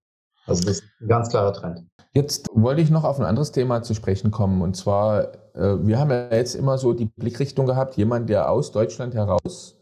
Also 0.45 0.63
das 0.63 0.79
ist 0.79 0.83
ein 1.01 1.07
ganz 1.07 1.29
klarer 1.29 1.53
Trend. 1.53 1.83
Jetzt 2.13 2.47
wollte 2.53 2.81
ich 2.81 2.89
noch 2.89 3.03
auf 3.03 3.19
ein 3.19 3.25
anderes 3.25 3.51
Thema 3.51 3.83
zu 3.83 3.93
sprechen 3.93 4.31
kommen. 4.31 4.61
Und 4.61 4.75
zwar, 4.75 5.33
äh, 5.55 5.85
wir 5.85 5.99
haben 5.99 6.09
ja 6.09 6.29
jetzt 6.31 6.55
immer 6.55 6.77
so 6.77 6.93
die 6.93 7.05
Blickrichtung 7.05 7.65
gehabt, 7.65 7.95
jemand, 7.95 8.29
der 8.29 8.51
aus 8.51 8.71
Deutschland 8.71 9.13
heraus 9.13 9.77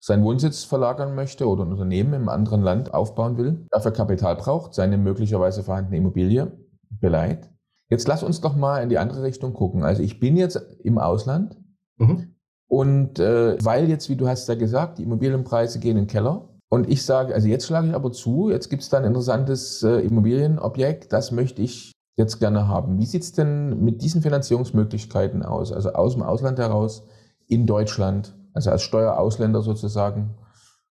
seinen 0.00 0.22
Wohnsitz 0.24 0.64
verlagern 0.64 1.14
möchte 1.14 1.48
oder 1.48 1.64
ein 1.64 1.72
Unternehmen 1.72 2.14
im 2.14 2.28
anderen 2.28 2.62
Land 2.62 2.94
aufbauen 2.94 3.36
will, 3.36 3.66
dafür 3.70 3.90
Kapital 3.90 4.36
braucht, 4.36 4.74
seine 4.74 4.98
möglicherweise 4.98 5.62
vorhandene 5.62 5.96
Immobilie 5.96 6.52
beleiht 6.90 7.50
Jetzt 7.94 8.08
lass 8.08 8.24
uns 8.24 8.40
doch 8.40 8.56
mal 8.56 8.82
in 8.82 8.88
die 8.88 8.98
andere 8.98 9.22
Richtung 9.22 9.54
gucken. 9.54 9.84
Also 9.84 10.02
ich 10.02 10.18
bin 10.18 10.36
jetzt 10.36 10.56
im 10.82 10.98
Ausland 10.98 11.56
mhm. 11.96 12.34
und 12.66 13.20
äh, 13.20 13.56
weil 13.64 13.88
jetzt, 13.88 14.10
wie 14.10 14.16
du 14.16 14.26
hast 14.26 14.48
ja 14.48 14.56
gesagt, 14.56 14.98
die 14.98 15.04
Immobilienpreise 15.04 15.78
gehen 15.78 15.96
in 15.96 16.02
den 16.02 16.06
Keller. 16.08 16.48
Und 16.68 16.90
ich 16.90 17.04
sage, 17.04 17.32
also 17.32 17.46
jetzt 17.46 17.68
schlage 17.68 17.86
ich 17.86 17.94
aber 17.94 18.10
zu, 18.10 18.50
jetzt 18.50 18.68
gibt 18.68 18.82
es 18.82 18.88
da 18.88 18.98
ein 18.98 19.04
interessantes 19.04 19.84
äh, 19.84 20.00
Immobilienobjekt, 20.00 21.12
das 21.12 21.30
möchte 21.30 21.62
ich 21.62 21.92
jetzt 22.16 22.40
gerne 22.40 22.66
haben. 22.66 22.98
Wie 22.98 23.06
sieht 23.06 23.22
es 23.22 23.30
denn 23.30 23.84
mit 23.84 24.02
diesen 24.02 24.22
Finanzierungsmöglichkeiten 24.22 25.44
aus? 25.44 25.72
Also 25.72 25.92
aus 25.92 26.14
dem 26.14 26.24
Ausland 26.24 26.58
heraus 26.58 27.06
in 27.46 27.64
Deutschland, 27.64 28.34
also 28.54 28.72
als 28.72 28.82
Steuerausländer 28.82 29.62
sozusagen, 29.62 30.34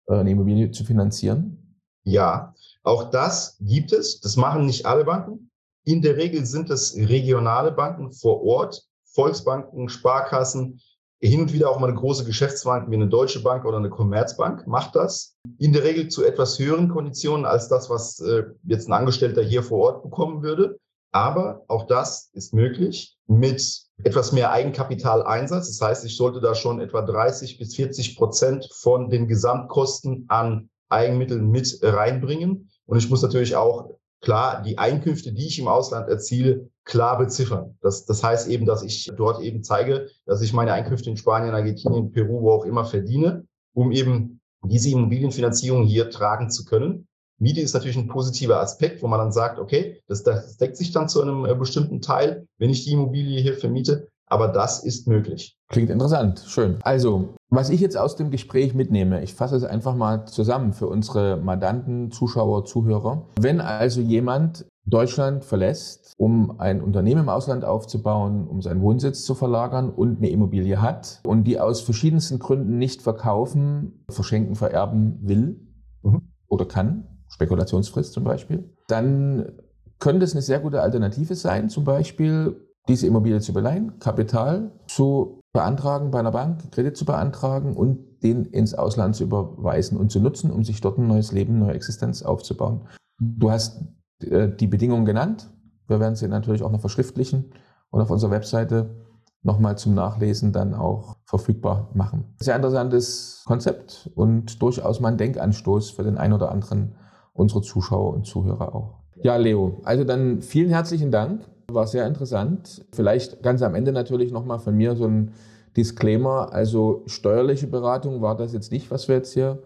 äh, 0.07 0.15
eine 0.15 0.31
Immobilie 0.31 0.71
zu 0.71 0.83
finanzieren? 0.83 1.77
Ja, 2.03 2.55
auch 2.83 3.09
das 3.09 3.57
gibt 3.62 3.93
es. 3.93 4.19
Das 4.19 4.35
machen 4.35 4.65
nicht 4.65 4.85
alle 4.85 5.05
Banken. 5.05 5.49
In 5.89 6.04
der 6.04 6.17
Regel 6.17 6.45
sind 6.45 6.69
es 6.69 6.95
regionale 6.95 7.71
Banken 7.71 8.12
vor 8.12 8.43
Ort, 8.43 8.84
Volksbanken, 9.06 9.89
Sparkassen, 9.89 10.80
hin 11.19 11.41
und 11.41 11.52
wieder 11.52 11.71
auch 11.71 11.80
mal 11.80 11.89
eine 11.89 11.97
große 11.97 12.25
Geschäftsbank 12.25 12.91
wie 12.91 12.93
eine 12.93 13.08
Deutsche 13.08 13.41
Bank 13.41 13.65
oder 13.65 13.78
eine 13.78 13.89
Commerzbank 13.89 14.67
macht 14.67 14.95
das. 14.95 15.36
In 15.58 15.73
der 15.73 15.84
Regel 15.84 16.08
zu 16.08 16.23
etwas 16.23 16.60
höheren 16.60 16.89
Konditionen 16.89 17.43
als 17.43 17.69
das, 17.69 17.89
was 17.89 18.19
äh, 18.19 18.43
jetzt 18.65 18.88
ein 18.88 18.93
Angestellter 18.93 19.41
hier 19.41 19.63
vor 19.63 19.80
Ort 19.80 20.04
bekommen 20.04 20.43
würde. 20.43 20.78
Aber 21.12 21.63
auch 21.67 21.88
das 21.88 22.30
ist 22.34 22.54
möglich 22.54 23.17
mit 23.25 23.82
etwas 24.04 24.32
mehr 24.32 24.52
Eigenkapitaleinsatz. 24.52 25.69
Das 25.69 25.82
heißt, 25.82 26.06
ich 26.06 26.15
sollte 26.15 26.39
da 26.39 26.54
schon 26.54 26.82
etwa 26.82 27.02
30 27.02 27.58
bis 27.58 27.75
40 27.75 28.15
Prozent 28.15 28.69
von 28.75 29.10
den 29.10 29.28
Gesamtkosten 29.28 30.25
an 30.28 30.69
Eigenmitteln 30.88 31.49
mit 31.49 31.80
reinbringen. 31.82 32.69
Und 32.86 32.99
ich 32.99 33.10
muss 33.10 33.23
natürlich 33.23 33.56
auch 33.56 33.89
klar 34.21 34.62
die 34.62 34.77
Einkünfte, 34.77 35.32
die 35.32 35.47
ich 35.47 35.60
im 35.60 35.67
Ausland 35.67 36.10
erziele, 36.10 36.69
klar 36.84 37.17
beziffern. 37.17 37.77
Das, 37.82 38.05
das 38.05 38.23
heißt 38.23 38.47
eben, 38.49 38.65
dass 38.65 38.84
ich 38.84 39.10
dort 39.15 39.41
eben 39.41 39.63
zeige, 39.63 40.08
dass 40.25 40.41
ich 40.41 40.53
meine 40.53 40.73
Einkünfte 40.73 41.10
in 41.10 41.17
Spanien, 41.17 41.53
Argentinien, 41.53 42.12
Peru, 42.12 42.41
wo 42.41 42.51
auch 42.51 42.65
immer 42.65 42.86
verdiene, 42.86 43.45
um 43.73 43.91
eben 43.91 44.41
diese 44.63 44.89
Immobilienfinanzierung 44.89 45.84
hier 45.84 46.10
tragen 46.10 46.49
zu 46.49 46.65
können. 46.65 47.08
Miete 47.38 47.62
ist 47.62 47.73
natürlich 47.73 47.97
ein 47.97 48.08
positiver 48.08 48.60
Aspekt, 48.60 49.01
wo 49.01 49.08
man 49.08 49.19
dann 49.19 49.32
sagt, 49.32 49.60
okay, 49.60 50.01
das, 50.08 50.23
das 50.23 50.58
deckt 50.58 50.75
sich 50.75 50.91
dann 50.91 51.08
zu 51.08 51.21
einem 51.21 51.45
äh, 51.45 51.55
bestimmten 51.55 52.01
Teil, 52.01 52.47
wenn 52.58 52.69
ich 52.69 52.84
die 52.84 52.91
Immobilie 52.91 53.39
hier 53.41 53.53
vermiete. 53.53 54.10
Aber 54.25 54.49
das 54.49 54.84
ist 54.84 55.08
möglich. 55.08 55.58
Klingt 55.71 55.91
interessant, 55.91 56.43
schön. 56.47 56.77
Also, 56.82 57.36
was 57.51 57.69
ich 57.69 57.79
jetzt 57.79 57.95
aus 57.95 58.15
dem 58.15 58.32
Gespräch 58.32 58.73
mitnehme, 58.73 59.21
ich 59.21 59.36
fasse 59.36 59.55
es 59.55 59.63
einfach 59.63 59.95
mal 59.95 60.25
zusammen 60.25 60.73
für 60.73 60.88
unsere 60.88 61.38
Mandanten, 61.38 62.12
Zuschauer, 62.12 62.65
Zuhörer. 62.65 63.27
Wenn 63.39 63.62
also 63.62 64.01
jemand 64.01 64.65
Deutschland 64.86 65.45
verlässt, 65.45 66.13
um 66.17 66.60
ein 66.60 66.82
Unternehmen 66.82 67.21
im 67.21 67.29
Ausland 67.29 67.65
aufzubauen, 67.65 68.47
um 68.47 68.63
seinen 68.63 68.82
Wohnsitz 68.82 69.23
zu 69.23 69.36
verlagern 69.36 69.91
und 69.91 70.17
eine 70.17 70.29
Immobilie 70.29 70.82
hat 70.82 71.21
und 71.23 71.43
die 71.43 71.60
aus 71.60 71.82
verschiedensten 71.82 72.39
Gründen 72.39 72.79
nicht 72.79 73.03
verkaufen, 73.03 74.03
verschenken, 74.10 74.55
vererben 74.55 75.19
will 75.21 75.60
mhm. 76.01 76.21
oder 76.47 76.65
kann, 76.65 77.08
Spekulationsfrist 77.27 78.13
zum 78.13 78.23
Beispiel, 78.23 78.73
dann 78.88 79.51
könnte 79.99 80.23
es 80.23 80.32
eine 80.32 80.41
sehr 80.41 80.60
gute 80.60 80.82
Alternative 80.82 81.36
sein, 81.36 81.69
zum 81.69 81.84
Beispiel 81.84 82.65
diese 82.88 83.05
Immobilie 83.05 83.39
zu 83.39 83.53
beleihen, 83.53 83.99
Kapital 83.99 84.71
zu 84.88 85.38
beantragen 85.51 86.12
bei 86.12 86.19
einer 86.19 86.31
Bank, 86.31 86.71
Kredit 86.71 86.95
zu 86.95 87.05
beantragen 87.05 87.75
und 87.75 88.21
den 88.23 88.45
ins 88.45 88.73
Ausland 88.73 89.15
zu 89.15 89.23
überweisen 89.23 89.97
und 89.97 90.12
zu 90.12 90.19
nutzen, 90.19 90.51
um 90.51 90.63
sich 90.63 90.81
dort 90.81 90.97
ein 90.97 91.07
neues 91.07 91.31
Leben, 91.31 91.55
eine 91.55 91.65
neue 91.65 91.75
Existenz 91.75 92.21
aufzubauen. 92.21 92.88
Du 93.19 93.49
hast 93.49 93.81
äh, 94.21 94.49
die 94.49 94.67
Bedingungen 94.67 95.05
genannt. 95.05 95.49
Wir 95.88 95.99
werden 95.99 96.15
sie 96.15 96.27
natürlich 96.27 96.63
auch 96.63 96.71
noch 96.71 96.81
verschriftlichen 96.81 97.53
und 97.89 98.01
auf 98.01 98.12
unserer 98.12 98.31
Webseite 98.31 98.95
nochmal 99.41 99.77
zum 99.77 99.93
Nachlesen 99.93 100.51
dann 100.51 100.73
auch 100.73 101.17
verfügbar 101.25 101.89
machen. 101.93 102.35
Sehr 102.39 102.55
interessantes 102.55 103.43
Konzept 103.45 104.09
und 104.15 104.62
durchaus 104.62 104.99
mal 104.99 105.09
ein 105.09 105.17
Denkanstoß 105.17 105.91
für 105.91 106.03
den 106.03 106.17
einen 106.17 106.33
oder 106.33 106.51
anderen 106.51 106.95
unserer 107.33 107.62
Zuschauer 107.62 108.13
und 108.13 108.25
Zuhörer 108.25 108.75
auch. 108.75 108.99
Ja, 109.23 109.38
Leo, 109.38 109.81
also 109.83 110.03
dann 110.03 110.41
vielen 110.41 110.69
herzlichen 110.69 111.12
Dank. 111.12 111.41
War 111.73 111.88
sehr 111.88 112.08
interessant. 112.08 112.86
Vielleicht 112.91 113.43
ganz 113.43 113.62
am 113.62 113.75
Ende 113.75 113.91
natürlich 113.91 114.32
nochmal 114.32 114.60
von 114.60 114.75
mir 114.75 114.95
so 114.95 115.05
ein 115.05 115.32
Disclaimer. 115.77 116.51
Also 116.51 117.03
steuerliche 117.05 117.67
Beratung 117.67 118.21
war 118.21 118.36
das 118.36 118.53
jetzt 118.53 118.71
nicht, 118.71 118.91
was 118.91 119.08
wir 119.08 119.15
jetzt 119.15 119.34
hier 119.34 119.60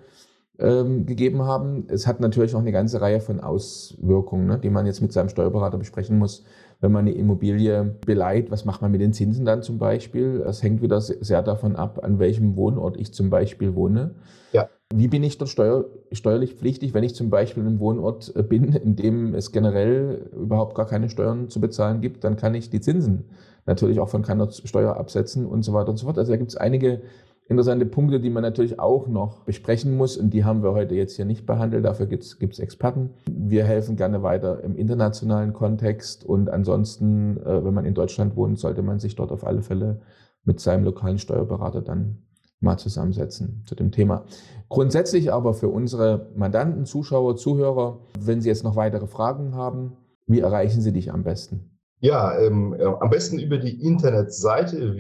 ähm, 0.60 1.06
gegeben 1.06 1.42
haben. 1.44 1.86
Es 1.88 2.06
hat 2.06 2.20
natürlich 2.20 2.56
auch 2.56 2.60
eine 2.60 2.72
ganze 2.72 3.02
Reihe 3.02 3.22
von 3.22 3.40
Auswirkungen, 3.40 4.48
ne, 4.48 4.60
die 4.60 4.70
man 4.70 4.86
jetzt 4.86 5.02
mit 5.02 5.12
seinem 5.12 5.30
Steuerberater 5.30 5.78
besprechen 5.78 6.18
muss. 6.18 6.44
Wenn 6.80 6.92
man 6.92 7.08
eine 7.08 7.16
Immobilie 7.16 7.96
beleiht, 8.06 8.52
was 8.52 8.66
macht 8.66 8.82
man 8.82 8.92
mit 8.92 9.02
den 9.02 9.14
Zinsen 9.14 9.46
dann 9.46 9.64
zum 9.64 9.78
Beispiel? 9.78 10.44
Es 10.46 10.62
hängt 10.62 10.82
wieder 10.82 11.00
sehr 11.02 11.42
davon 11.42 11.76
ab, 11.76 12.00
an 12.04 12.20
welchem 12.20 12.56
Wohnort 12.56 12.98
ich 12.98 13.14
zum 13.14 13.30
Beispiel 13.30 13.74
wohne. 13.74 14.16
Ja. 14.52 14.70
Wie 14.94 15.08
bin 15.08 15.24
ich 15.24 15.38
dort 15.38 15.50
steuer, 15.50 15.86
steuerlich 16.12 16.54
pflichtig, 16.54 16.94
wenn 16.94 17.04
ich 17.04 17.16
zum 17.16 17.30
Beispiel 17.30 17.64
in 17.64 17.70
einem 17.70 17.80
Wohnort 17.80 18.36
äh, 18.36 18.44
bin, 18.44 18.74
in 18.74 18.96
dem 18.96 19.34
es 19.34 19.52
generell 19.52 20.30
überhaupt 20.34 20.76
gar 20.76 20.86
keine 20.86 21.10
Steuern 21.10 21.50
zu 21.50 21.62
bezahlen 21.62 22.02
gibt, 22.02 22.24
dann 22.24 22.36
kann 22.36 22.54
ich 22.54 22.70
die 22.70 22.82
Zinsen 22.82 23.26
natürlich 23.66 24.00
auch 24.00 24.10
von 24.10 24.22
keiner 24.22 24.52
Steuer 24.52 24.98
absetzen 24.98 25.46
und 25.46 25.64
so 25.64 25.74
weiter 25.74 25.90
und 25.90 25.98
so 25.98 26.06
fort. 26.06 26.18
Also 26.18 26.32
da 26.32 26.38
gibt 26.38 26.52
es 26.52 26.58
einige 26.58 27.02
interessante 27.48 27.86
Punkte, 27.86 28.20
die 28.20 28.30
man 28.30 28.44
natürlich 28.44 28.80
auch 28.80 29.08
noch 29.08 29.44
besprechen 29.44 29.96
muss 29.98 30.18
und 30.18 30.34
die 30.34 30.44
haben 30.44 30.64
wir 30.64 30.74
heute 30.74 30.96
jetzt 30.96 31.16
hier 31.16 31.26
nicht 31.26 31.46
behandelt. 31.46 31.86
Dafür 31.86 32.06
gibt 32.06 32.24
es 32.24 32.60
Experten. 32.60 33.12
Wir 33.30 33.66
helfen 33.66 33.96
gerne 33.96 34.24
weiter 34.24 34.64
im 34.64 34.76
internationalen 34.76 35.54
Kontext 35.54 36.24
und 36.24 36.50
ansonsten, 36.50 37.38
äh, 37.38 37.64
wenn 37.64 37.74
man 37.74 37.86
in 37.86 37.94
Deutschland 37.94 38.36
wohnt, 38.36 38.60
sollte 38.60 38.82
man 38.82 39.00
sich 39.00 39.16
dort 39.16 39.32
auf 39.32 39.46
alle 39.46 39.62
Fälle 39.62 40.02
mit 40.46 40.60
seinem 40.60 40.84
lokalen 40.84 41.18
Steuerberater 41.18 41.82
dann 41.82 42.20
mal 42.60 42.78
zusammensetzen 42.78 43.64
zu 43.66 43.76
dem 43.76 43.92
Thema. 43.92 44.26
Grundsätzlich 44.70 45.32
aber 45.32 45.54
für 45.54 45.68
unsere 45.68 46.32
Mandanten, 46.36 46.86
Zuschauer, 46.86 47.36
Zuhörer, 47.36 48.00
wenn 48.20 48.42
Sie 48.42 48.48
jetzt 48.48 48.64
noch 48.64 48.76
weitere 48.76 49.08
Fragen 49.08 49.54
haben, 49.54 49.98
wie 50.28 50.40
erreichen 50.40 50.82
Sie 50.82 50.94
dich 50.94 51.12
am 51.12 51.24
besten? 51.24 51.74
Ja, 52.00 52.38
ähm, 52.38 52.76
äh, 52.78 52.84
am 52.84 53.10
besten 53.10 53.40
über 53.40 53.58
die 53.58 53.82
Internetseite 53.82 54.98